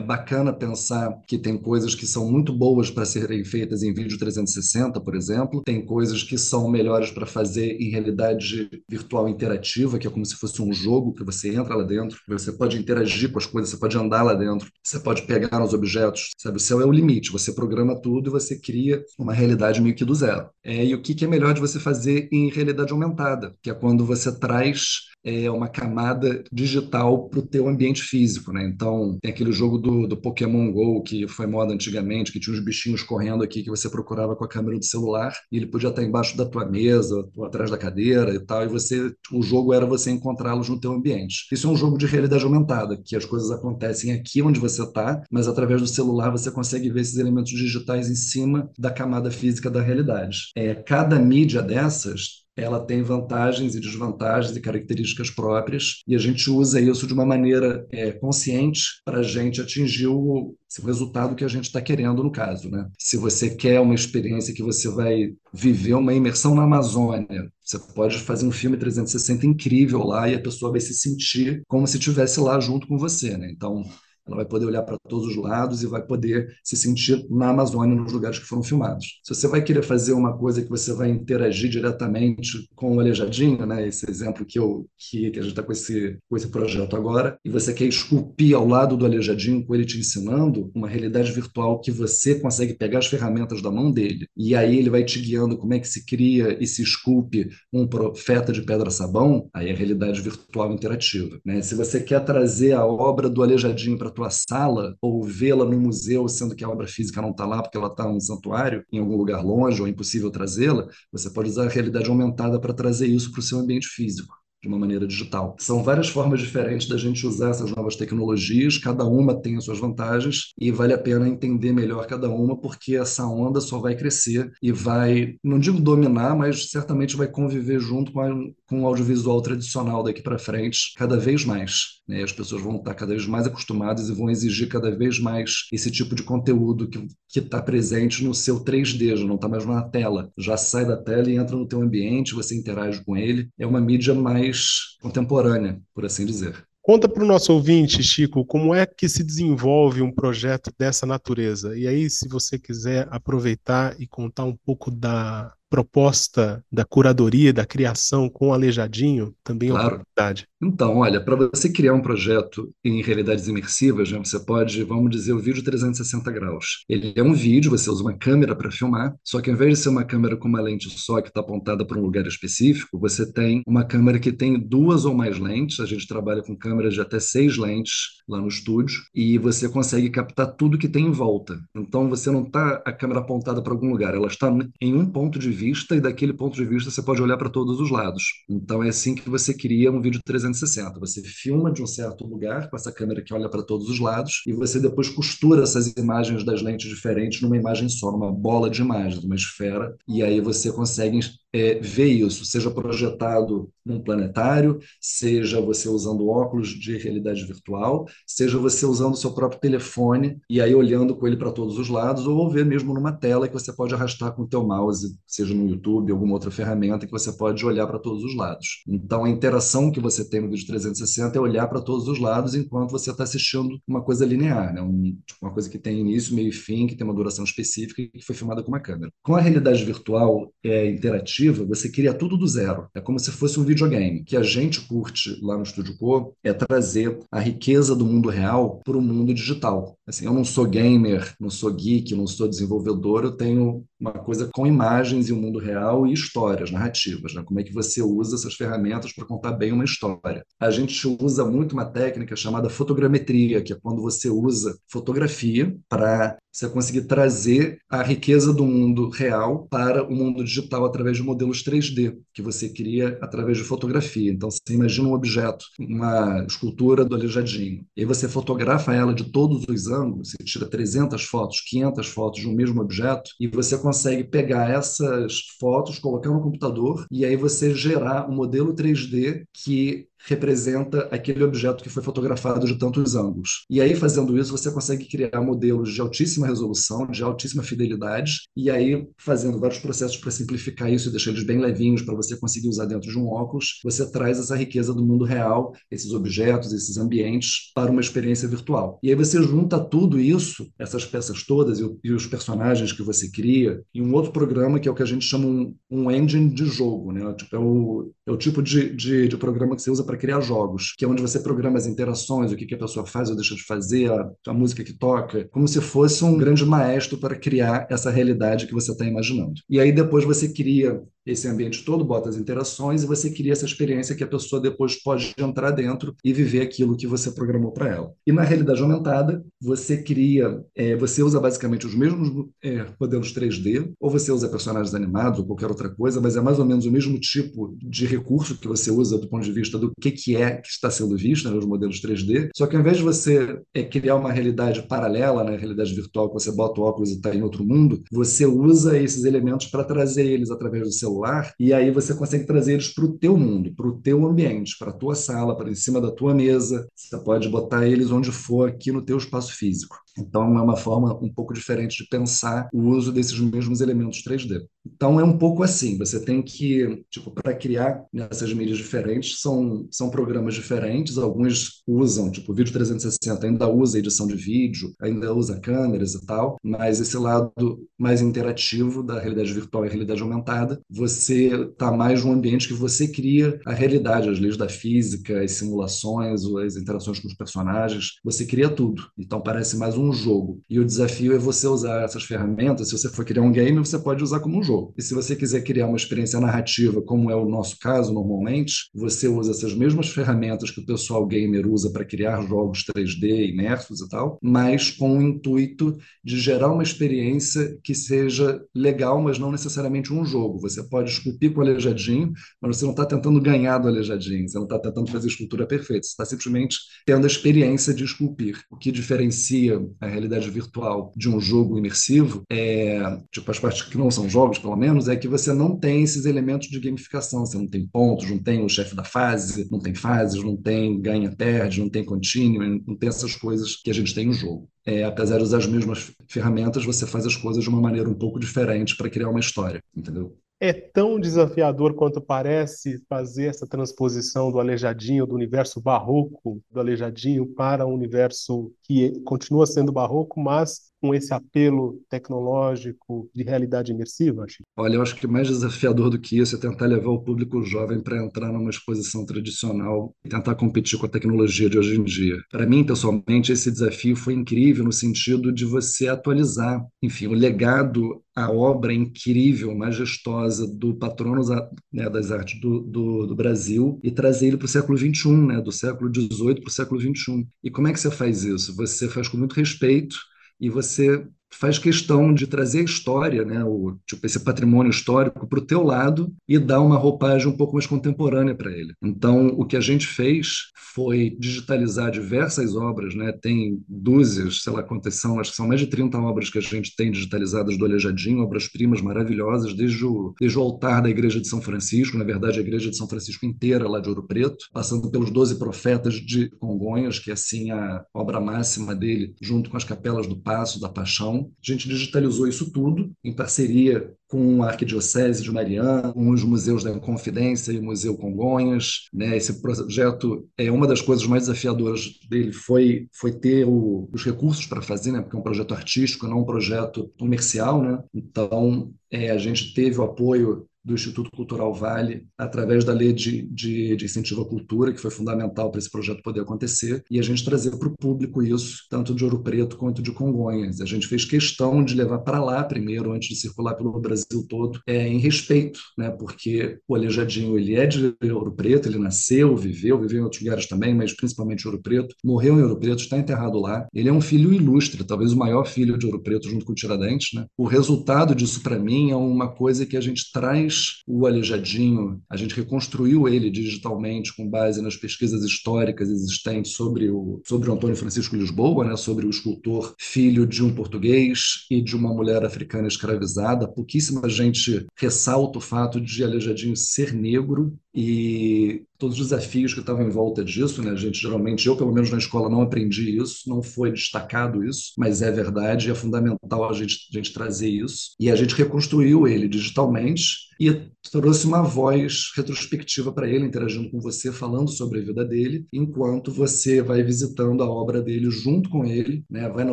bacana 0.00 0.52
pensar 0.52 1.16
que 1.26 1.38
tem 1.38 1.56
coisas 1.56 1.94
que 1.94 2.06
são 2.06 2.30
muito 2.30 2.52
boas 2.52 2.90
para 2.90 3.04
serem 3.04 3.44
feitas 3.44 3.82
em 3.82 3.92
vídeo 3.92 4.18
360, 4.18 5.00
por 5.00 5.14
exemplo, 5.14 5.62
tem 5.64 5.84
coisas 5.84 6.22
que 6.22 6.36
são 6.36 6.68
melhores 6.68 7.10
para 7.10 7.26
fazer 7.26 7.76
em 7.80 7.90
realidade 7.90 8.68
virtual 8.88 9.28
interativa, 9.28 9.98
que 9.98 10.06
é 10.06 10.10
como 10.10 10.24
se 10.24 10.36
fosse 10.36 10.60
um 10.60 10.72
jogo 10.72 11.14
que 11.14 11.24
você 11.24 11.54
entra 11.54 11.74
lá 11.74 11.84
dentro, 11.84 12.18
você 12.28 12.52
pode 12.52 12.78
interagir 12.78 13.30
com 13.30 13.38
as 13.38 13.46
coisas, 13.46 13.70
você 13.70 13.76
pode 13.76 13.96
andar 13.96 14.22
lá 14.22 14.34
dentro, 14.34 14.68
você 14.82 14.98
pode 14.98 15.22
pegar 15.22 15.58
nos 15.58 15.72
objetos, 15.72 16.30
sabe? 16.36 16.56
O 16.56 16.60
céu 16.60 16.80
é 16.80 16.84
o 16.84 16.92
limite, 16.92 17.32
você 17.32 17.52
programa 17.52 18.00
tudo 18.00 18.28
e 18.28 18.32
você 18.32 18.58
cria 18.58 19.02
uma 19.18 19.32
realidade 19.32 19.80
meio 19.80 19.94
que 19.94 20.04
do 20.04 20.14
zero. 20.14 20.48
É, 20.64 20.84
e 20.84 20.94
o 20.94 21.00
que, 21.00 21.14
que 21.14 21.24
é 21.24 21.28
melhor 21.28 21.54
de 21.54 21.60
você 21.60 21.78
fazer 21.78 22.28
em 22.32 22.50
realidade 22.50 22.92
aumentada, 22.92 23.54
que 23.62 23.70
é 23.70 23.74
quando 23.74 24.04
você 24.04 24.36
traz 24.36 24.55
traz 24.56 25.06
é, 25.24 25.50
uma 25.50 25.68
camada 25.68 26.44
digital 26.52 27.28
para 27.28 27.40
o 27.40 27.46
teu 27.46 27.66
ambiente 27.66 28.00
físico, 28.00 28.52
né? 28.52 28.64
Então, 28.64 29.18
tem 29.20 29.32
aquele 29.32 29.50
jogo 29.50 29.76
do, 29.76 30.06
do 30.06 30.16
Pokémon 30.16 30.72
GO, 30.72 31.02
que 31.02 31.26
foi 31.26 31.46
moda 31.46 31.74
antigamente, 31.74 32.30
que 32.30 32.38
tinha 32.38 32.54
uns 32.54 32.64
bichinhos 32.64 33.02
correndo 33.02 33.42
aqui 33.42 33.64
que 33.64 33.68
você 33.68 33.90
procurava 33.90 34.36
com 34.36 34.44
a 34.44 34.48
câmera 34.48 34.78
do 34.78 34.84
celular 34.84 35.34
e 35.50 35.56
ele 35.56 35.66
podia 35.66 35.88
estar 35.88 36.04
embaixo 36.04 36.36
da 36.36 36.46
tua 36.46 36.64
mesa, 36.64 37.28
ou 37.36 37.44
atrás 37.44 37.70
da 37.70 37.76
cadeira 37.76 38.32
e 38.32 38.38
tal, 38.38 38.62
e 38.62 38.68
você, 38.68 39.12
o 39.32 39.42
jogo 39.42 39.74
era 39.74 39.84
você 39.84 40.12
encontrá-los 40.12 40.68
no 40.68 40.78
teu 40.78 40.92
ambiente. 40.92 41.46
Isso 41.50 41.66
é 41.66 41.70
um 41.70 41.76
jogo 41.76 41.98
de 41.98 42.06
realidade 42.06 42.44
aumentada, 42.44 42.96
que 43.04 43.16
as 43.16 43.24
coisas 43.24 43.50
acontecem 43.50 44.12
aqui 44.12 44.40
onde 44.42 44.60
você 44.60 44.84
está, 44.84 45.22
mas 45.28 45.48
através 45.48 45.80
do 45.80 45.88
celular 45.88 46.30
você 46.30 46.52
consegue 46.52 46.88
ver 46.88 47.00
esses 47.00 47.16
elementos 47.16 47.50
digitais 47.50 48.08
em 48.08 48.14
cima 48.14 48.70
da 48.78 48.92
camada 48.92 49.30
física 49.30 49.68
da 49.68 49.82
realidade. 49.82 50.52
É, 50.54 50.72
cada 50.72 51.18
mídia 51.18 51.62
dessas 51.62 52.45
ela 52.56 52.80
tem 52.80 53.02
vantagens 53.02 53.74
e 53.74 53.80
desvantagens 53.80 54.56
e 54.56 54.60
características 54.60 55.30
próprias, 55.30 56.02
e 56.06 56.14
a 56.14 56.18
gente 56.18 56.50
usa 56.50 56.80
isso 56.80 57.06
de 57.06 57.12
uma 57.12 57.26
maneira 57.26 57.86
é, 57.90 58.12
consciente 58.12 58.80
para 59.04 59.18
a 59.18 59.22
gente 59.22 59.60
atingir 59.60 60.06
o, 60.06 60.54
o 60.82 60.86
resultado 60.86 61.34
que 61.34 61.44
a 61.44 61.48
gente 61.48 61.64
está 61.64 61.80
querendo 61.80 62.22
no 62.22 62.32
caso. 62.32 62.70
Né? 62.70 62.88
Se 62.98 63.16
você 63.16 63.54
quer 63.54 63.80
uma 63.80 63.94
experiência 63.94 64.54
que 64.54 64.62
você 64.62 64.88
vai 64.88 65.34
viver 65.52 65.94
uma 65.94 66.14
imersão 66.14 66.54
na 66.54 66.62
Amazônia, 66.62 67.50
você 67.62 67.78
pode 67.94 68.18
fazer 68.18 68.46
um 68.46 68.52
filme 68.52 68.76
360 68.76 69.46
incrível 69.46 70.04
lá 70.04 70.28
e 70.28 70.34
a 70.34 70.40
pessoa 70.40 70.70
vai 70.70 70.80
se 70.80 70.94
sentir 70.94 71.62
como 71.66 71.86
se 71.86 71.98
estivesse 71.98 72.40
lá 72.40 72.58
junto 72.60 72.86
com 72.86 72.96
você. 72.96 73.36
Né? 73.36 73.50
Então, 73.50 73.82
ela 74.26 74.36
vai 74.36 74.44
poder 74.44 74.66
olhar 74.66 74.82
para 74.82 74.98
todos 75.08 75.28
os 75.28 75.36
lados 75.36 75.82
e 75.82 75.86
vai 75.86 76.02
poder 76.02 76.54
se 76.62 76.76
sentir 76.76 77.24
na 77.30 77.50
Amazônia, 77.50 77.94
nos 77.94 78.12
lugares 78.12 78.38
que 78.38 78.44
foram 78.44 78.62
filmados. 78.62 79.20
Se 79.22 79.34
você 79.34 79.46
vai 79.46 79.62
querer 79.62 79.82
fazer 79.82 80.12
uma 80.12 80.36
coisa 80.36 80.62
que 80.62 80.68
você 80.68 80.92
vai 80.92 81.10
interagir 81.10 81.70
diretamente 81.70 82.68
com 82.74 82.96
o 82.96 83.00
Aleijadinho, 83.00 83.64
né, 83.64 83.86
esse 83.86 84.08
exemplo 84.10 84.44
que, 84.44 84.58
eu, 84.58 84.88
que, 84.98 85.30
que 85.30 85.38
a 85.38 85.42
gente 85.42 85.52
está 85.52 85.62
com 85.62 85.72
esse, 85.72 86.18
com 86.28 86.36
esse 86.36 86.48
projeto 86.48 86.96
agora, 86.96 87.38
e 87.44 87.50
você 87.50 87.72
quer 87.72 87.86
esculpir 87.86 88.56
ao 88.56 88.66
lado 88.66 88.96
do 88.96 89.06
Aleijadinho, 89.06 89.64
com 89.64 89.74
ele 89.74 89.84
te 89.84 89.98
ensinando, 89.98 90.70
uma 90.74 90.88
realidade 90.88 91.30
virtual 91.32 91.80
que 91.80 91.90
você 91.90 92.34
consegue 92.36 92.74
pegar 92.74 92.98
as 92.98 93.06
ferramentas 93.06 93.62
da 93.62 93.70
mão 93.70 93.90
dele, 93.90 94.26
e 94.36 94.54
aí 94.54 94.78
ele 94.78 94.90
vai 94.90 95.04
te 95.04 95.20
guiando 95.20 95.56
como 95.56 95.74
é 95.74 95.78
que 95.78 95.88
se 95.88 96.04
cria 96.04 96.56
e 96.60 96.66
se 96.66 96.82
esculpe 96.82 97.48
um 97.72 97.86
profeta 97.86 98.52
de 98.52 98.62
pedra-sabão, 98.62 99.48
aí 99.54 99.68
é 99.68 99.72
realidade 99.72 100.20
virtual 100.20 100.72
interativa. 100.72 101.38
Né? 101.44 101.62
Se 101.62 101.74
você 101.74 102.00
quer 102.00 102.24
trazer 102.24 102.72
a 102.72 102.84
obra 102.84 103.28
do 103.28 103.42
Aleijadinho 103.42 103.98
para 103.98 104.10
tua 104.16 104.30
sala 104.30 104.96
ou 105.00 105.22
vê-la 105.22 105.64
no 105.64 105.78
museu, 105.78 106.26
sendo 106.28 106.56
que 106.56 106.64
a 106.64 106.68
obra 106.68 106.88
física 106.88 107.22
não 107.22 107.30
está 107.30 107.46
lá 107.46 107.62
porque 107.62 107.76
ela 107.76 107.88
está 107.88 108.04
num 108.04 108.18
santuário, 108.18 108.84
em 108.90 108.98
algum 108.98 109.16
lugar 109.16 109.44
longe 109.44 109.80
ou 109.80 109.86
é 109.86 109.90
impossível 109.90 110.30
trazê-la, 110.30 110.88
você 111.12 111.30
pode 111.30 111.50
usar 111.50 111.66
a 111.66 111.68
realidade 111.68 112.08
aumentada 112.08 112.58
para 112.58 112.74
trazer 112.74 113.06
isso 113.06 113.30
para 113.30 113.40
o 113.40 113.42
seu 113.42 113.58
ambiente 113.58 113.86
físico 113.86 114.34
de 114.62 114.68
uma 114.68 114.78
maneira 114.78 115.06
digital. 115.06 115.56
São 115.58 115.82
várias 115.82 116.08
formas 116.08 116.40
diferentes 116.40 116.88
da 116.88 116.96
gente 116.96 117.26
usar 117.26 117.50
essas 117.50 117.70
novas 117.70 117.94
tecnologias, 117.94 118.78
cada 118.78 119.04
uma 119.04 119.40
tem 119.40 119.56
as 119.56 119.64
suas 119.64 119.78
vantagens 119.78 120.52
e 120.58 120.70
vale 120.70 120.92
a 120.92 120.98
pena 120.98 121.28
entender 121.28 121.72
melhor 121.72 122.06
cada 122.06 122.28
uma, 122.28 122.56
porque 122.56 122.96
essa 122.96 123.24
onda 123.26 123.60
só 123.60 123.78
vai 123.78 123.94
crescer 123.94 124.50
e 124.60 124.72
vai, 124.72 125.36
não 125.42 125.58
digo 125.58 125.80
dominar, 125.80 126.34
mas 126.34 126.70
certamente 126.70 127.16
vai 127.16 127.28
conviver 127.28 127.78
junto 127.78 128.12
com, 128.12 128.20
a, 128.20 128.34
com 128.68 128.82
o 128.82 128.86
audiovisual 128.86 129.40
tradicional 129.40 130.02
daqui 130.02 130.22
para 130.22 130.38
frente 130.38 130.92
cada 130.96 131.16
vez 131.16 131.44
mais. 131.44 132.00
Né? 132.06 132.22
As 132.22 132.32
pessoas 132.32 132.62
vão 132.62 132.76
estar 132.76 132.94
cada 132.94 133.12
vez 133.12 133.26
mais 133.26 133.46
acostumadas 133.46 134.08
e 134.08 134.14
vão 134.14 134.30
exigir 134.30 134.68
cada 134.68 134.94
vez 134.96 135.18
mais 135.18 135.66
esse 135.72 135.90
tipo 135.90 136.14
de 136.14 136.22
conteúdo 136.22 136.88
que 136.88 137.38
está 137.38 137.60
presente 137.60 138.24
no 138.24 138.34
seu 138.34 138.64
3D, 138.64 139.16
já 139.16 139.24
não 139.24 139.36
está 139.36 139.48
mais 139.48 139.64
na 139.64 139.82
tela. 139.82 140.30
Já 140.36 140.56
sai 140.56 140.84
da 140.84 140.96
tela 140.96 141.30
e 141.30 141.36
entra 141.36 141.56
no 141.56 141.66
teu 141.66 141.80
ambiente, 141.80 142.34
você 142.34 142.56
interage 142.56 143.04
com 143.04 143.16
ele. 143.16 143.48
É 143.58 143.66
uma 143.66 143.80
mídia 143.80 144.14
mais 144.14 144.96
contemporânea, 145.00 145.80
por 145.94 146.04
assim 146.04 146.24
dizer. 146.24 146.66
Conta 146.86 147.08
para 147.08 147.24
o 147.24 147.26
nosso 147.26 147.52
ouvinte, 147.52 148.00
Chico, 148.00 148.44
como 148.44 148.72
é 148.72 148.86
que 148.86 149.08
se 149.08 149.24
desenvolve 149.24 150.02
um 150.02 150.12
projeto 150.12 150.70
dessa 150.78 151.04
natureza? 151.04 151.76
E 151.76 151.88
aí, 151.88 152.08
se 152.08 152.28
você 152.28 152.60
quiser 152.60 153.08
aproveitar 153.10 154.00
e 154.00 154.06
contar 154.06 154.44
um 154.44 154.54
pouco 154.54 154.88
da 154.88 155.52
proposta 155.68 156.64
da 156.70 156.84
curadoria, 156.84 157.52
da 157.52 157.66
criação 157.66 158.28
com 158.28 158.48
o 158.48 158.52
Aleijadinho, 158.52 159.34
também 159.42 159.70
claro. 159.70 159.82
é 159.82 159.88
uma 159.88 159.94
oportunidade. 159.94 160.48
Então, 160.62 160.96
olha, 160.96 161.22
para 161.22 161.36
você 161.36 161.68
criar 161.70 161.92
um 161.92 162.00
projeto 162.00 162.72
em 162.82 163.02
realidades 163.02 163.46
imersivas, 163.46 164.10
né, 164.10 164.18
você 164.18 164.40
pode, 164.40 164.82
vamos 164.84 165.10
dizer, 165.10 165.34
o 165.34 165.38
vídeo 165.38 165.62
360 165.62 166.32
graus. 166.32 166.82
Ele 166.88 167.12
é 167.14 167.22
um 167.22 167.34
vídeo, 167.34 167.70
você 167.70 167.90
usa 167.90 168.02
uma 168.02 168.16
câmera 168.16 168.56
para 168.56 168.70
filmar, 168.70 169.14
só 169.22 169.40
que 169.40 169.50
ao 169.50 169.54
invés 169.54 169.76
de 169.76 169.84
ser 169.84 169.90
uma 169.90 170.04
câmera 170.04 170.34
com 170.34 170.48
uma 170.48 170.60
lente 170.60 170.88
só 170.88 171.20
que 171.20 171.28
está 171.28 171.40
apontada 171.40 171.86
para 171.86 171.98
um 171.98 172.02
lugar 172.02 172.26
específico, 172.26 172.98
você 172.98 173.30
tem 173.30 173.62
uma 173.66 173.84
câmera 173.84 174.18
que 174.18 174.32
tem 174.32 174.58
duas 174.58 175.04
ou 175.04 175.14
mais 175.14 175.38
lentes. 175.38 175.78
A 175.78 175.86
gente 175.86 176.06
trabalha 176.06 176.42
com 176.42 176.56
câmeras 176.56 176.94
de 176.94 177.02
até 177.02 177.20
seis 177.20 177.58
lentes 177.58 178.22
lá 178.26 178.40
no 178.40 178.48
estúdio 178.48 179.02
e 179.14 179.36
você 179.36 179.68
consegue 179.68 180.08
captar 180.08 180.54
tudo 180.56 180.78
que 180.78 180.88
tem 180.88 181.06
em 181.06 181.12
volta. 181.12 181.58
Então, 181.76 182.08
você 182.08 182.30
não 182.30 182.44
está 182.44 182.82
a 182.86 182.92
câmera 182.92 183.20
apontada 183.20 183.60
para 183.60 183.74
algum 183.74 183.90
lugar, 183.90 184.14
ela 184.14 184.26
está 184.26 184.50
em 184.80 184.94
um 184.94 185.04
ponto 185.04 185.38
de 185.38 185.50
vista 185.50 185.94
e 185.94 186.00
daquele 186.00 186.32
ponto 186.32 186.54
de 186.54 186.64
vista 186.64 186.90
você 186.90 187.02
pode 187.02 187.20
olhar 187.20 187.36
para 187.36 187.50
todos 187.50 187.78
os 187.78 187.90
lados. 187.90 188.24
Então, 188.48 188.82
é 188.82 188.88
assim 188.88 189.14
que 189.14 189.28
você 189.28 189.52
cria 189.52 189.92
um 189.92 190.00
vídeo 190.00 190.20
360 190.24 190.45
360. 190.52 191.00
Você 191.00 191.22
filma 191.22 191.72
de 191.72 191.82
um 191.82 191.86
certo 191.86 192.26
lugar 192.26 192.70
com 192.70 192.76
essa 192.76 192.92
câmera 192.92 193.22
que 193.22 193.34
olha 193.34 193.48
para 193.48 193.62
todos 193.62 193.88
os 193.88 193.98
lados 193.98 194.42
e 194.46 194.52
você 194.52 194.80
depois 194.80 195.08
costura 195.08 195.62
essas 195.62 195.88
imagens 195.96 196.44
das 196.44 196.62
lentes 196.62 196.88
diferentes 196.88 197.40
numa 197.42 197.56
imagem 197.56 197.88
só, 197.88 198.12
numa 198.12 198.32
bola 198.32 198.70
de 198.70 198.82
imagens, 198.82 199.24
uma 199.24 199.34
esfera, 199.34 199.96
e 200.08 200.22
aí 200.22 200.40
você 200.40 200.72
consegue 200.72 201.20
é, 201.52 201.78
ver 201.80 202.08
isso, 202.08 202.44
seja 202.44 202.70
projetado 202.70 203.70
num 203.84 204.00
planetário, 204.00 204.78
seja 205.00 205.60
você 205.60 205.88
usando 205.88 206.28
óculos 206.28 206.68
de 206.68 206.98
realidade 206.98 207.44
virtual, 207.44 208.06
seja 208.26 208.58
você 208.58 208.84
usando 208.84 209.14
o 209.14 209.16
seu 209.16 209.32
próprio 209.32 209.60
telefone 209.60 210.38
e 210.50 210.60
aí 210.60 210.74
olhando 210.74 211.16
com 211.16 211.26
ele 211.26 211.36
para 211.36 211.52
todos 211.52 211.78
os 211.78 211.88
lados, 211.88 212.26
ou 212.26 212.50
ver 212.50 212.66
mesmo 212.66 212.92
numa 212.92 213.12
tela 213.12 213.46
que 213.48 213.54
você 213.54 213.72
pode 213.72 213.94
arrastar 213.94 214.32
com 214.32 214.42
o 214.42 214.48
teu 214.48 214.66
mouse, 214.66 215.16
seja 215.26 215.54
no 215.54 215.68
YouTube, 215.68 216.12
alguma 216.12 216.34
outra 216.34 216.50
ferramenta 216.50 217.06
que 217.06 217.12
você 217.12 217.32
pode 217.32 217.64
olhar 217.64 217.86
para 217.86 217.98
todos 217.98 218.22
os 218.24 218.36
lados. 218.36 218.82
Então 218.86 219.24
a 219.24 219.30
interação 219.30 219.90
que 219.90 220.00
você 220.00 220.28
tem 220.28 220.35
no 220.40 220.48
vídeo 220.48 220.66
360 220.66 221.36
é 221.36 221.40
olhar 221.40 221.66
para 221.68 221.80
todos 221.80 222.08
os 222.08 222.18
lados 222.18 222.54
enquanto 222.54 222.90
você 222.90 223.10
está 223.10 223.24
assistindo 223.24 223.78
uma 223.86 224.02
coisa 224.02 224.24
linear, 224.24 224.74
né? 224.74 224.82
Um, 224.82 225.16
tipo, 225.26 225.38
uma 225.42 225.52
coisa 225.52 225.68
que 225.68 225.78
tem 225.78 226.00
início, 226.00 226.34
meio 226.34 226.48
e 226.48 226.52
fim, 226.52 226.86
que 226.86 226.96
tem 226.96 227.06
uma 227.06 227.14
duração 227.14 227.44
específica 227.44 228.02
e 228.02 228.08
que 228.08 228.24
foi 228.24 228.34
filmada 228.34 228.62
com 228.62 228.68
uma 228.68 228.80
câmera. 228.80 229.10
Com 229.22 229.34
a 229.34 229.40
realidade 229.40 229.84
virtual 229.84 230.52
é, 230.64 230.90
interativa, 230.90 231.64
você 231.64 231.90
cria 231.90 232.14
tudo 232.14 232.36
do 232.36 232.46
zero. 232.46 232.88
É 232.94 233.00
como 233.00 233.18
se 233.18 233.30
fosse 233.30 233.58
um 233.58 233.64
videogame. 233.64 234.24
Que 234.24 234.36
a 234.36 234.42
gente 234.42 234.80
curte 234.82 235.38
lá 235.42 235.56
no 235.56 235.62
Estúdio 235.62 235.96
Co 235.96 236.34
é 236.42 236.52
trazer 236.52 237.18
a 237.30 237.40
riqueza 237.40 237.94
do 237.94 238.04
mundo 238.04 238.28
real 238.28 238.80
para 238.84 238.96
o 238.96 239.02
mundo 239.02 239.32
digital. 239.32 239.96
Assim, 240.06 240.26
eu 240.26 240.32
não 240.32 240.44
sou 240.44 240.66
gamer, 240.66 241.34
não 241.40 241.50
sou 241.50 241.72
geek, 241.72 242.14
não 242.14 242.26
sou 242.26 242.48
desenvolvedor, 242.48 243.24
eu 243.24 243.32
tenho 243.32 243.84
uma 243.98 244.12
coisa 244.12 244.48
com 244.52 244.66
imagens 244.66 245.28
e 245.28 245.32
o 245.32 245.36
um 245.36 245.40
mundo 245.40 245.58
real 245.58 246.06
e 246.06 246.12
histórias, 246.12 246.70
narrativas. 246.70 247.34
Né? 247.34 247.42
Como 247.44 247.60
é 247.60 247.62
que 247.62 247.72
você 247.72 248.02
usa 248.02 248.36
essas 248.36 248.54
ferramentas 248.54 249.12
para 249.12 249.26
contar 249.26 249.52
bem 249.52 249.72
uma 249.72 249.84
história? 249.84 250.44
A 250.60 250.70
gente 250.70 251.06
usa 251.20 251.44
muito 251.44 251.72
uma 251.72 251.84
técnica 251.84 252.36
chamada 252.36 252.68
fotogrametria, 252.68 253.62
que 253.62 253.72
é 253.72 253.78
quando 253.80 254.02
você 254.02 254.28
usa 254.28 254.76
fotografia 254.88 255.74
para 255.88 256.36
você 256.56 256.70
conseguir 256.70 257.02
trazer 257.02 257.78
a 257.90 258.02
riqueza 258.02 258.50
do 258.50 258.64
mundo 258.64 259.10
real 259.10 259.66
para 259.68 260.02
o 260.02 260.14
mundo 260.14 260.42
digital 260.42 260.86
através 260.86 261.18
de 261.18 261.22
modelos 261.22 261.62
3D, 261.62 262.16
que 262.32 262.40
você 262.40 262.70
cria 262.70 263.18
através 263.20 263.58
de 263.58 263.64
fotografia. 263.64 264.32
Então, 264.32 264.50
você 264.50 264.72
imagina 264.72 265.08
um 265.08 265.12
objeto, 265.12 265.66
uma 265.78 266.42
escultura 266.48 267.04
do 267.04 267.14
Aleijadinho, 267.14 267.84
e 267.94 268.06
você 268.06 268.26
fotografa 268.26 268.94
ela 268.94 269.12
de 269.12 269.24
todos 269.24 269.64
os 269.68 269.86
ângulos, 269.88 270.30
você 270.30 270.44
tira 270.44 270.64
300 270.66 271.22
fotos, 271.24 271.60
500 271.60 272.06
fotos 272.06 272.40
de 272.40 272.48
um 272.48 272.54
mesmo 272.54 272.80
objeto, 272.80 273.30
e 273.38 273.46
você 273.46 273.76
consegue 273.86 274.24
pegar 274.24 274.68
essas 274.68 275.42
fotos, 275.60 276.00
colocar 276.00 276.28
no 276.30 276.42
computador, 276.42 277.06
e 277.08 277.24
aí 277.24 277.36
você 277.36 277.72
gerar 277.72 278.28
um 278.28 278.34
modelo 278.34 278.74
3D 278.74 279.44
que 279.52 280.08
representa 280.26 281.08
aquele 281.10 281.44
objeto 281.44 281.82
que 281.82 281.90
foi 281.90 282.02
fotografado 282.02 282.66
de 282.66 282.78
tantos 282.78 283.14
ângulos. 283.14 283.64
E 283.70 283.80
aí, 283.80 283.94
fazendo 283.94 284.36
isso, 284.38 284.50
você 284.50 284.70
consegue 284.70 285.08
criar 285.08 285.40
modelos 285.40 285.92
de 285.92 286.00
altíssima 286.00 286.46
resolução, 286.46 287.06
de 287.06 287.22
altíssima 287.22 287.62
fidelidade, 287.62 288.42
e 288.56 288.70
aí, 288.70 289.06
fazendo 289.18 289.58
vários 289.58 289.78
processos 289.78 290.16
para 290.16 290.30
simplificar 290.30 290.92
isso 290.92 291.08
e 291.08 291.12
deixar 291.12 291.30
eles 291.30 291.44
bem 291.44 291.58
levinhos 291.58 292.02
para 292.02 292.14
você 292.14 292.36
conseguir 292.36 292.68
usar 292.68 292.86
dentro 292.86 293.10
de 293.10 293.18
um 293.18 293.28
óculos, 293.28 293.80
você 293.84 294.10
traz 294.10 294.38
essa 294.38 294.56
riqueza 294.56 294.92
do 294.92 295.04
mundo 295.04 295.24
real, 295.24 295.72
esses 295.90 296.12
objetos, 296.12 296.72
esses 296.72 296.96
ambientes, 296.96 297.72
para 297.74 297.90
uma 297.90 298.00
experiência 298.00 298.48
virtual. 298.48 298.98
E 299.02 299.08
aí 299.08 299.14
você 299.14 299.40
junta 299.42 299.78
tudo 299.78 300.18
isso, 300.18 300.66
essas 300.78 301.04
peças 301.04 301.44
todas 301.44 301.78
e, 302.02 302.12
os 302.12 302.26
personagens 302.26 302.92
que 302.92 303.02
você 303.02 303.30
cria, 303.30 303.82
em 303.94 304.02
um 304.02 304.14
outro 304.14 304.32
programa 304.32 304.80
que 304.80 304.88
é 304.88 304.90
o 304.90 304.94
que 304.94 305.02
a 305.02 305.06
gente 305.06 305.24
chama 305.24 305.46
um, 305.46 305.74
um 305.90 306.10
engine 306.10 306.52
de 306.52 306.64
jogo, 306.66 307.12
né? 307.12 307.32
Tipo, 307.34 307.56
é, 307.56 307.58
o, 307.58 308.12
é 308.26 308.30
o 308.32 308.36
tipo 308.36 308.62
de, 308.62 308.94
de, 308.94 309.28
de 309.28 309.36
programa 309.36 309.76
que 309.76 309.82
você 309.82 309.90
usa 309.90 310.04
para 310.04 310.15
criar 310.16 310.40
jogos, 310.40 310.94
que 310.96 311.04
é 311.04 311.08
onde 311.08 311.22
você 311.22 311.40
programa 311.40 311.78
as 311.78 311.86
interações, 311.86 312.52
o 312.52 312.56
que, 312.56 312.66
que 312.66 312.74
a 312.74 312.78
pessoa 312.78 313.06
faz 313.06 313.30
ou 313.30 313.36
deixa 313.36 313.54
de 313.54 313.62
fazer, 313.64 314.10
a, 314.10 314.30
a 314.46 314.54
música 314.54 314.84
que 314.84 314.92
toca, 314.92 315.48
como 315.50 315.66
se 315.68 315.80
fosse 315.80 316.24
um 316.24 316.36
grande 316.36 316.64
maestro 316.64 317.18
para 317.18 317.36
criar 317.36 317.86
essa 317.90 318.10
realidade 318.10 318.66
que 318.66 318.74
você 318.74 318.92
está 318.92 319.04
imaginando. 319.04 319.54
E 319.68 319.80
aí 319.80 319.92
depois 319.92 320.24
você 320.24 320.52
cria 320.52 321.02
esse 321.26 321.48
ambiente 321.48 321.84
todo, 321.84 322.04
bota 322.04 322.28
as 322.28 322.36
interações 322.36 323.02
e 323.02 323.06
você 323.06 323.30
cria 323.30 323.52
essa 323.52 323.66
experiência 323.66 324.14
que 324.14 324.22
a 324.22 324.28
pessoa 324.28 324.62
depois 324.62 325.02
pode 325.02 325.34
entrar 325.38 325.72
dentro 325.72 326.14
e 326.24 326.32
viver 326.32 326.60
aquilo 326.62 326.96
que 326.96 327.06
você 327.06 327.32
programou 327.32 327.72
para 327.72 327.88
ela. 327.88 328.12
E 328.26 328.32
na 328.32 328.42
realidade 328.42 328.80
aumentada, 328.80 329.44
você 329.60 330.02
cria, 330.02 330.62
é, 330.74 330.94
você 330.96 331.22
usa 331.22 331.40
basicamente 331.40 331.86
os 331.86 331.94
mesmos 331.94 332.46
é, 332.62 332.86
modelos 333.00 333.34
3D, 333.34 333.92
ou 334.00 334.10
você 334.10 334.30
usa 334.30 334.48
personagens 334.48 334.94
animados 334.94 335.40
ou 335.40 335.46
qualquer 335.46 335.66
outra 335.66 335.88
coisa, 335.88 336.20
mas 336.20 336.36
é 336.36 336.40
mais 336.40 336.58
ou 336.58 336.64
menos 336.64 336.86
o 336.86 336.92
mesmo 336.92 337.18
tipo 337.18 337.76
de 337.82 338.06
recurso 338.06 338.58
que 338.58 338.68
você 338.68 338.90
usa 338.90 339.18
do 339.18 339.28
ponto 339.28 339.44
de 339.44 339.52
vista 339.52 339.78
do 339.78 339.90
que, 340.00 340.12
que 340.12 340.36
é 340.36 340.56
que 340.56 340.68
está 340.68 340.90
sendo 340.90 341.16
visto 341.16 341.50
nos 341.50 341.64
né, 341.64 341.68
modelos 341.68 342.00
3D. 342.00 342.50
Só 342.54 342.66
que 342.66 342.76
ao 342.76 342.80
invés 342.80 342.98
de 342.98 343.02
você 343.02 343.60
é, 343.74 343.82
criar 343.82 344.16
uma 344.16 344.30
realidade 344.30 344.82
paralela, 344.82 345.42
né, 345.42 345.56
realidade 345.56 345.94
virtual, 345.94 346.28
que 346.28 346.34
você 346.34 346.52
bota 346.52 346.80
o 346.80 346.84
óculos 346.84 347.10
e 347.10 347.14
está 347.14 347.34
em 347.34 347.42
outro 347.42 347.64
mundo, 347.64 348.02
você 348.12 348.46
usa 348.46 348.96
esses 348.98 349.24
elementos 349.24 349.66
para 349.66 349.84
trazer 349.84 350.26
eles 350.26 350.50
através 350.50 350.84
do 350.84 350.92
celular 350.92 351.15
celular, 351.16 351.54
e 351.58 351.72
aí 351.72 351.90
você 351.90 352.14
consegue 352.14 352.46
trazer 352.46 352.74
eles 352.74 352.92
para 352.92 353.04
o 353.04 353.16
teu 353.16 353.36
mundo, 353.36 353.74
para 353.74 353.86
o 353.86 354.00
teu 354.00 354.26
ambiente, 354.26 354.76
para 354.78 354.90
a 354.90 354.94
tua 354.94 355.14
sala, 355.14 355.56
para 355.56 355.70
em 355.70 355.74
cima 355.74 356.00
da 356.00 356.10
tua 356.10 356.34
mesa. 356.34 356.86
Você 356.94 357.16
pode 357.18 357.48
botar 357.48 357.86
eles 357.86 358.10
onde 358.10 358.30
for 358.30 358.68
aqui 358.68 358.92
no 358.92 359.02
teu 359.02 359.16
espaço 359.16 359.52
físico. 359.52 359.96
Então 360.18 360.58
é 360.58 360.62
uma 360.62 360.76
forma 360.76 361.14
um 361.22 361.32
pouco 361.32 361.52
diferente 361.52 362.02
de 362.02 362.08
pensar 362.08 362.68
o 362.72 362.80
uso 362.88 363.12
desses 363.12 363.38
mesmos 363.38 363.80
elementos 363.80 364.22
3D. 364.22 364.64
Então 364.86 365.20
é 365.20 365.24
um 365.24 365.36
pouco 365.36 365.62
assim, 365.62 365.98
você 365.98 366.24
tem 366.24 366.40
que, 366.40 367.04
tipo, 367.10 367.30
para 367.30 367.54
criar 367.54 368.04
essas 368.30 368.52
mídias 368.52 368.78
diferentes, 368.78 369.40
são, 369.40 369.86
são 369.90 370.08
programas 370.08 370.54
diferentes, 370.54 371.18
alguns 371.18 371.82
usam, 371.86 372.30
tipo, 372.30 372.54
vídeo 372.54 372.72
360 372.72 373.46
ainda 373.46 373.68
usa 373.68 373.98
edição 373.98 374.26
de 374.26 374.36
vídeo, 374.36 374.94
ainda 375.00 375.34
usa 375.34 375.60
câmeras 375.60 376.14
e 376.14 376.24
tal, 376.24 376.56
mas 376.62 377.00
esse 377.00 377.16
lado 377.16 377.52
mais 377.98 378.22
interativo 378.22 379.02
da 379.02 379.18
realidade 379.20 379.52
virtual 379.52 379.84
e 379.84 379.88
realidade 379.88 380.22
aumentada, 380.22 380.80
você 381.08 381.54
está 381.54 381.92
mais 381.92 382.24
num 382.24 382.32
ambiente 382.32 382.68
que 382.68 382.74
você 382.74 383.08
cria 383.08 383.60
a 383.64 383.72
realidade, 383.72 384.28
as 384.28 384.38
leis 384.38 384.56
da 384.56 384.68
física, 384.68 385.42
as 385.42 385.52
simulações, 385.52 386.44
as 386.44 386.76
interações 386.76 387.18
com 387.18 387.28
os 387.28 387.34
personagens, 387.34 388.14
você 388.24 388.44
cria 388.44 388.68
tudo. 388.68 389.02
Então 389.18 389.40
parece 389.40 389.76
mais 389.76 389.96
um 389.96 390.12
jogo. 390.12 390.60
E 390.68 390.80
o 390.80 390.84
desafio 390.84 391.34
é 391.34 391.38
você 391.38 391.66
usar 391.66 392.02
essas 392.02 392.24
ferramentas, 392.24 392.88
se 392.88 392.98
você 392.98 393.08
for 393.08 393.24
criar 393.24 393.42
um 393.42 393.52
game, 393.52 393.78
você 393.78 393.98
pode 393.98 394.22
usar 394.22 394.40
como 394.40 394.58
um 394.58 394.62
jogo. 394.62 394.94
E 394.96 395.02
se 395.02 395.14
você 395.14 395.36
quiser 395.36 395.62
criar 395.62 395.86
uma 395.86 395.96
experiência 395.96 396.40
narrativa, 396.40 397.00
como 397.02 397.30
é 397.30 397.36
o 397.36 397.48
nosso 397.48 397.78
caso 397.78 398.12
normalmente, 398.12 398.90
você 398.94 399.28
usa 399.28 399.52
essas 399.52 399.74
mesmas 399.74 400.08
ferramentas 400.08 400.70
que 400.70 400.80
o 400.80 400.86
pessoal 400.86 401.26
gamer 401.26 401.66
usa 401.66 401.90
para 401.90 402.04
criar 402.04 402.42
jogos 402.42 402.84
3D 402.84 403.50
imersos 403.50 404.00
e 404.00 404.08
tal, 404.08 404.38
mas 404.42 404.90
com 404.90 405.18
o 405.18 405.22
intuito 405.22 405.96
de 406.24 406.38
gerar 406.38 406.72
uma 406.72 406.82
experiência 406.82 407.78
que 407.82 407.94
seja 407.94 408.60
legal, 408.74 409.20
mas 409.20 409.38
não 409.38 409.52
necessariamente 409.52 410.12
um 410.12 410.24
jogo. 410.24 410.60
Você 410.60 410.82
pode 410.82 410.95
esculpir 411.04 411.52
com 411.52 411.60
o 411.60 411.62
aleijadinho, 411.62 412.32
mas 412.60 412.76
você 412.76 412.84
não 412.84 412.92
está 412.92 413.04
tentando 413.04 413.40
ganhar 413.40 413.78
do 413.78 413.88
aleijadinho, 413.88 414.48
você 414.48 414.56
não 414.56 414.64
está 414.64 414.78
tentando 414.78 415.10
fazer 415.10 415.28
escultura 415.28 415.66
perfeita, 415.66 416.02
você 416.04 416.10
está 416.10 416.24
simplesmente 416.24 416.78
tendo 417.04 417.24
a 417.24 417.26
experiência 417.26 417.92
de 417.94 418.04
esculpir. 418.04 418.60
O 418.70 418.76
que 418.76 418.90
diferencia 418.90 419.80
a 420.00 420.06
realidade 420.06 420.48
virtual 420.50 421.12
de 421.16 421.28
um 421.28 421.40
jogo 421.40 421.78
imersivo 421.78 422.42
é, 422.50 423.00
tipo, 423.30 423.50
as 423.50 423.58
partes 423.58 423.82
que 423.82 423.98
não 423.98 424.10
são 424.10 424.28
jogos, 424.28 424.58
pelo 424.58 424.76
menos, 424.76 425.08
é 425.08 425.16
que 425.16 425.28
você 425.28 425.52
não 425.52 425.76
tem 425.78 426.02
esses 426.02 426.24
elementos 426.24 426.68
de 426.68 426.80
gamificação. 426.80 427.44
Você 427.44 427.56
não 427.56 427.66
tem 427.66 427.86
pontos, 427.86 428.30
não 428.30 428.38
tem 428.38 428.64
o 428.64 428.68
chefe 428.68 428.94
da 428.94 429.04
fase, 429.04 429.68
não 429.70 429.78
tem 429.78 429.94
fases, 429.94 430.42
não 430.42 430.56
tem 430.56 431.00
ganha-perde, 431.00 431.80
não 431.80 431.88
tem 431.88 432.04
contínuo, 432.04 432.82
não 432.86 432.96
tem 432.96 433.08
essas 433.08 433.34
coisas 433.34 433.76
que 433.76 433.90
a 433.90 433.94
gente 433.94 434.14
tem 434.14 434.26
no 434.26 434.32
jogo. 434.32 434.68
É, 434.84 435.04
apesar 435.04 435.38
de 435.38 435.42
usar 435.42 435.58
as 435.58 435.66
mesmas 435.66 436.12
ferramentas, 436.28 436.84
você 436.84 437.06
faz 437.06 437.26
as 437.26 437.36
coisas 437.36 437.62
de 437.64 437.68
uma 437.68 437.80
maneira 437.80 438.08
um 438.08 438.14
pouco 438.14 438.38
diferente 438.38 438.96
para 438.96 439.10
criar 439.10 439.28
uma 439.28 439.40
história, 439.40 439.82
entendeu? 439.94 440.36
É 440.58 440.72
tão 440.72 441.20
desafiador 441.20 441.94
quanto 441.94 442.18
parece 442.18 442.98
fazer 443.08 443.46
essa 443.48 443.66
transposição 443.66 444.50
do 444.50 444.58
Aleijadinho, 444.58 445.26
do 445.26 445.34
universo 445.34 445.82
barroco 445.82 446.62
do 446.70 446.80
Aleijadinho, 446.80 447.46
para 447.54 447.86
um 447.86 447.92
universo 447.92 448.72
que 448.82 449.20
continua 449.20 449.66
sendo 449.66 449.92
barroco, 449.92 450.40
mas 450.40 450.90
com 451.00 451.14
esse 451.14 451.32
apelo 451.32 452.00
tecnológico 452.08 453.30
de 453.34 453.42
realidade 453.42 453.92
imersiva? 453.92 454.46
Olha, 454.76 454.96
eu 454.96 455.02
acho 455.02 455.16
que 455.16 455.26
mais 455.26 455.48
desafiador 455.48 456.10
do 456.10 456.18
que 456.18 456.38
isso 456.38 456.56
é 456.56 456.58
tentar 456.58 456.86
levar 456.86 457.10
o 457.10 457.22
público 457.22 457.62
jovem 457.62 458.00
para 458.00 458.22
entrar 458.22 458.52
numa 458.52 458.70
exposição 458.70 459.24
tradicional 459.24 460.14
e 460.24 460.28
tentar 460.28 460.54
competir 460.54 460.98
com 460.98 461.06
a 461.06 461.10
tecnologia 461.10 461.68
de 461.68 461.78
hoje 461.78 461.98
em 461.98 462.04
dia. 462.04 462.36
Para 462.50 462.66
mim, 462.66 462.84
pessoalmente, 462.84 463.52
esse 463.52 463.70
desafio 463.70 464.16
foi 464.16 464.34
incrível 464.34 464.84
no 464.84 464.92
sentido 464.92 465.52
de 465.52 465.64
você 465.64 466.08
atualizar, 466.08 466.84
enfim, 467.02 467.26
o 467.26 467.32
legado 467.32 468.22
a 468.36 468.50
obra 468.50 468.92
incrível, 468.92 469.74
majestosa 469.74 470.66
do 470.66 470.94
patrono 470.94 471.42
né, 471.90 472.10
das 472.10 472.30
artes 472.30 472.60
do, 472.60 472.80
do, 472.80 473.26
do, 473.28 473.34
Brasil 473.34 473.98
e 474.02 474.10
trazer 474.10 474.48
ele 474.48 474.58
para 474.58 474.66
o 474.66 474.68
século 474.68 474.98
XXI, 474.98 475.32
né, 475.32 475.60
do 475.62 475.72
século 475.72 476.14
XVIII 476.14 476.60
para 476.60 476.68
o 476.68 476.70
século 476.70 477.00
XXI. 477.00 477.48
E 477.64 477.70
como 477.70 477.88
é 477.88 477.92
que 477.94 477.98
você 477.98 478.10
faz 478.10 478.44
isso? 478.44 478.76
Você 478.76 479.08
faz 479.08 479.26
com 479.26 479.38
muito 479.38 479.54
respeito 479.54 480.18
e 480.60 480.70
você 480.70 481.26
faz 481.52 481.78
questão 481.78 482.32
de 482.34 482.46
trazer 482.46 482.80
a 482.80 482.84
história, 482.84 483.44
né, 483.44 483.64
o, 483.64 483.96
tipo, 484.06 484.26
esse 484.26 484.40
patrimônio 484.40 484.90
histórico 484.90 485.46
para 485.46 485.58
o 485.58 485.64
teu 485.64 485.82
lado 485.82 486.32
e 486.48 486.58
dar 486.58 486.80
uma 486.80 486.96
roupagem 486.96 487.48
um 487.48 487.56
pouco 487.56 487.74
mais 487.74 487.86
contemporânea 487.86 488.54
para 488.54 488.70
ele. 488.70 488.92
Então, 489.02 489.48
o 489.48 489.64
que 489.64 489.76
a 489.76 489.80
gente 489.80 490.06
fez 490.06 490.66
foi 490.94 491.36
digitalizar 491.38 492.10
diversas 492.10 492.74
obras, 492.74 493.14
né, 493.14 493.32
tem 493.32 493.82
dúzias, 493.88 494.62
sei 494.62 494.72
lá 494.72 494.82
quantas 494.82 495.16
são, 495.16 495.38
acho 495.38 495.50
que 495.50 495.56
são 495.56 495.68
mais 495.68 495.80
de 495.80 495.86
30 495.86 496.18
obras 496.18 496.50
que 496.50 496.58
a 496.58 496.62
gente 496.62 496.94
tem 496.96 497.10
digitalizadas 497.10 497.76
do 497.76 497.84
Aleijadinho, 497.84 498.42
obras-primas 498.42 499.00
maravilhosas, 499.00 499.74
desde 499.74 500.04
o, 500.04 500.34
desde 500.40 500.58
o 500.58 500.62
altar 500.62 501.02
da 501.02 501.10
Igreja 501.10 501.40
de 501.40 501.48
São 501.48 501.60
Francisco, 501.60 502.16
na 502.16 502.24
verdade 502.24 502.58
a 502.58 502.62
Igreja 502.62 502.90
de 502.90 502.96
São 502.96 503.08
Francisco 503.08 503.44
inteira 503.44 503.88
lá 503.88 504.00
de 504.00 504.08
Ouro 504.08 504.22
Preto, 504.22 504.66
passando 504.72 505.10
pelos 505.10 505.30
Doze 505.30 505.58
Profetas 505.58 506.14
de 506.14 506.48
Congonhas, 506.58 507.18
que 507.18 507.30
é 507.30 507.34
assim 507.34 507.70
a 507.70 508.02
obra 508.14 508.40
máxima 508.40 508.94
dele, 508.94 509.34
junto 509.42 509.68
com 509.68 509.76
as 509.76 509.84
capelas 509.84 510.26
do 510.26 510.36
Passo, 510.36 510.80
da 510.80 510.88
Paixão, 510.88 511.35
a 511.40 511.72
gente 511.72 511.88
digitalizou 511.88 512.46
isso 512.46 512.70
tudo 512.70 513.12
em 513.22 513.34
parceria 513.34 514.12
com 514.28 514.62
a 514.62 514.68
Arquidiocese 514.68 515.42
de 515.42 515.52
Mariana, 515.52 516.12
com 516.12 516.30
os 516.30 516.42
museus 516.42 516.82
da 516.82 516.98
Confidência 516.98 517.72
e 517.72 517.78
o 517.78 517.82
Museu 517.82 518.16
Congonhas. 518.16 519.08
Né? 519.12 519.36
Esse 519.36 519.60
projeto 519.60 520.48
é 520.58 520.70
uma 520.70 520.86
das 520.86 521.00
coisas 521.00 521.26
mais 521.26 521.44
desafiadoras 521.44 522.10
dele 522.28 522.52
foi 522.52 523.08
foi 523.12 523.32
ter 523.32 523.64
o, 523.64 524.08
os 524.12 524.24
recursos 524.24 524.66
para 524.66 524.82
fazer, 524.82 525.12
né? 525.12 525.20
porque 525.20 525.36
é 525.36 525.38
um 525.38 525.44
projeto 525.44 525.74
artístico, 525.74 526.26
não 526.26 526.40
um 526.40 526.44
projeto 526.44 527.12
comercial. 527.18 527.82
Né? 527.82 528.02
Então, 528.12 528.92
é, 529.10 529.30
a 529.30 529.38
gente 529.38 529.74
teve 529.74 529.98
o 529.98 530.04
apoio 530.04 530.66
do 530.86 530.94
Instituto 530.94 531.30
Cultural 531.32 531.74
Vale, 531.74 532.26
através 532.38 532.84
da 532.84 532.92
lei 532.92 533.12
de, 533.12 533.42
de, 533.42 533.96
de 533.96 534.04
incentivo 534.04 534.42
à 534.42 534.48
cultura, 534.48 534.92
que 534.92 535.00
foi 535.00 535.10
fundamental 535.10 535.70
para 535.70 535.80
esse 535.80 535.90
projeto 535.90 536.22
poder 536.22 536.40
acontecer, 536.40 537.02
e 537.10 537.18
a 537.18 537.22
gente 537.22 537.44
trazer 537.44 537.76
para 537.76 537.88
o 537.88 537.96
público 537.96 538.40
isso, 538.40 538.84
tanto 538.88 539.12
de 539.12 539.24
Ouro 539.24 539.42
Preto 539.42 539.76
quanto 539.76 540.00
de 540.00 540.12
Congonhas. 540.12 540.80
A 540.80 540.86
gente 540.86 541.08
fez 541.08 541.24
questão 541.24 541.84
de 541.84 541.94
levar 541.94 542.20
para 542.20 542.42
lá 542.42 542.62
primeiro, 542.62 543.12
antes 543.12 543.30
de 543.30 543.34
circular 543.34 543.74
pelo 543.74 543.98
Brasil 543.98 544.46
todo, 544.48 544.80
é, 544.86 545.08
em 545.08 545.18
respeito, 545.18 545.80
né, 545.98 546.08
porque 546.10 546.78
o 546.86 546.94
Aleijadinho 546.94 547.58
ele 547.58 547.74
é 547.74 547.86
de 547.86 548.14
Ouro 548.30 548.52
Preto, 548.52 548.88
ele 548.88 548.98
nasceu, 548.98 549.56
viveu, 549.56 550.00
viveu 550.00 550.20
em 550.20 550.24
outros 550.24 550.40
lugares 550.40 550.68
também, 550.68 550.94
mas 550.94 551.12
principalmente 551.12 551.66
Ouro 551.66 551.82
Preto, 551.82 552.14
morreu 552.24 552.58
em 552.58 552.62
Ouro 552.62 552.78
Preto, 552.78 553.00
está 553.00 553.18
enterrado 553.18 553.58
lá. 553.58 553.88
Ele 553.92 554.08
é 554.08 554.12
um 554.12 554.20
filho 554.20 554.52
ilustre, 554.52 555.02
talvez 555.02 555.32
o 555.32 555.36
maior 555.36 555.66
filho 555.66 555.98
de 555.98 556.06
Ouro 556.06 556.22
Preto 556.22 556.48
junto 556.48 556.64
com 556.64 556.70
o 556.70 556.74
Tiradentes. 556.74 557.30
Né? 557.34 557.44
O 557.56 557.64
resultado 557.64 558.36
disso, 558.36 558.62
para 558.62 558.78
mim, 558.78 559.10
é 559.10 559.16
uma 559.16 559.48
coisa 559.48 559.84
que 559.84 559.96
a 559.96 560.00
gente 560.00 560.30
traz 560.32 560.75
o 561.06 561.26
Aleijadinho, 561.26 562.20
a 562.28 562.36
gente 562.36 562.54
reconstruiu 562.54 563.28
ele 563.28 563.50
digitalmente 563.50 564.34
com 564.34 564.48
base 564.48 564.82
nas 564.82 564.96
pesquisas 564.96 565.44
históricas 565.44 566.08
existentes 566.08 566.72
sobre 566.72 567.10
o, 567.10 567.40
sobre 567.44 567.70
o 567.70 567.72
Antônio 567.72 567.96
Francisco 567.96 568.36
Lisboa, 568.36 568.84
né, 568.84 568.96
sobre 568.96 569.26
o 569.26 569.30
escultor 569.30 569.94
filho 569.98 570.46
de 570.46 570.62
um 570.62 570.74
português 570.74 571.66
e 571.70 571.80
de 571.80 571.96
uma 571.96 572.12
mulher 572.12 572.44
africana 572.44 572.88
escravizada. 572.88 573.68
Pouquíssima 573.68 574.28
gente 574.28 574.86
ressalta 574.96 575.58
o 575.58 575.62
fato 575.62 576.00
de 576.00 576.24
Aleijadinho 576.24 576.76
ser 576.76 577.12
negro 577.12 577.76
e 577.96 578.82
todos 578.98 579.18
os 579.18 579.28
desafios 579.28 579.72
que 579.72 579.80
estavam 579.80 580.06
em 580.06 580.10
volta 580.10 580.44
disso, 580.44 580.82
né? 580.82 580.90
A 580.90 580.96
gente 580.96 581.18
geralmente, 581.20 581.66
eu 581.66 581.76
pelo 581.76 581.92
menos 581.92 582.10
na 582.10 582.18
escola 582.18 582.48
não 582.48 582.60
aprendi 582.60 583.16
isso, 583.16 583.48
não 583.48 583.62
foi 583.62 583.90
destacado 583.90 584.64
isso, 584.64 584.92
mas 584.98 585.22
é 585.22 585.30
verdade, 585.30 585.90
é 585.90 585.94
fundamental 585.94 586.68
a 586.68 586.72
gente, 586.72 587.08
a 587.10 587.16
gente 587.16 587.32
trazer 587.32 587.68
isso. 587.68 588.10
E 588.20 588.30
a 588.30 588.36
gente 588.36 588.54
reconstruiu 588.54 589.26
ele 589.26 589.48
digitalmente 589.48 590.46
e 590.58 590.90
trouxe 591.12 591.46
uma 591.46 591.62
voz 591.62 592.32
retrospectiva 592.34 593.12
para 593.12 593.28
ele, 593.28 593.44
interagindo 593.44 593.90
com 593.90 594.00
você, 594.00 594.32
falando 594.32 594.70
sobre 594.70 595.00
a 595.00 595.04
vida 595.04 595.24
dele, 595.24 595.66
enquanto 595.72 596.32
você 596.32 596.82
vai 596.82 597.02
visitando 597.02 597.62
a 597.62 597.70
obra 597.70 598.00
dele 598.02 598.30
junto 598.30 598.70
com 598.70 598.84
ele, 598.84 599.22
né? 599.30 599.48
Vai 599.48 599.64
na 599.64 599.72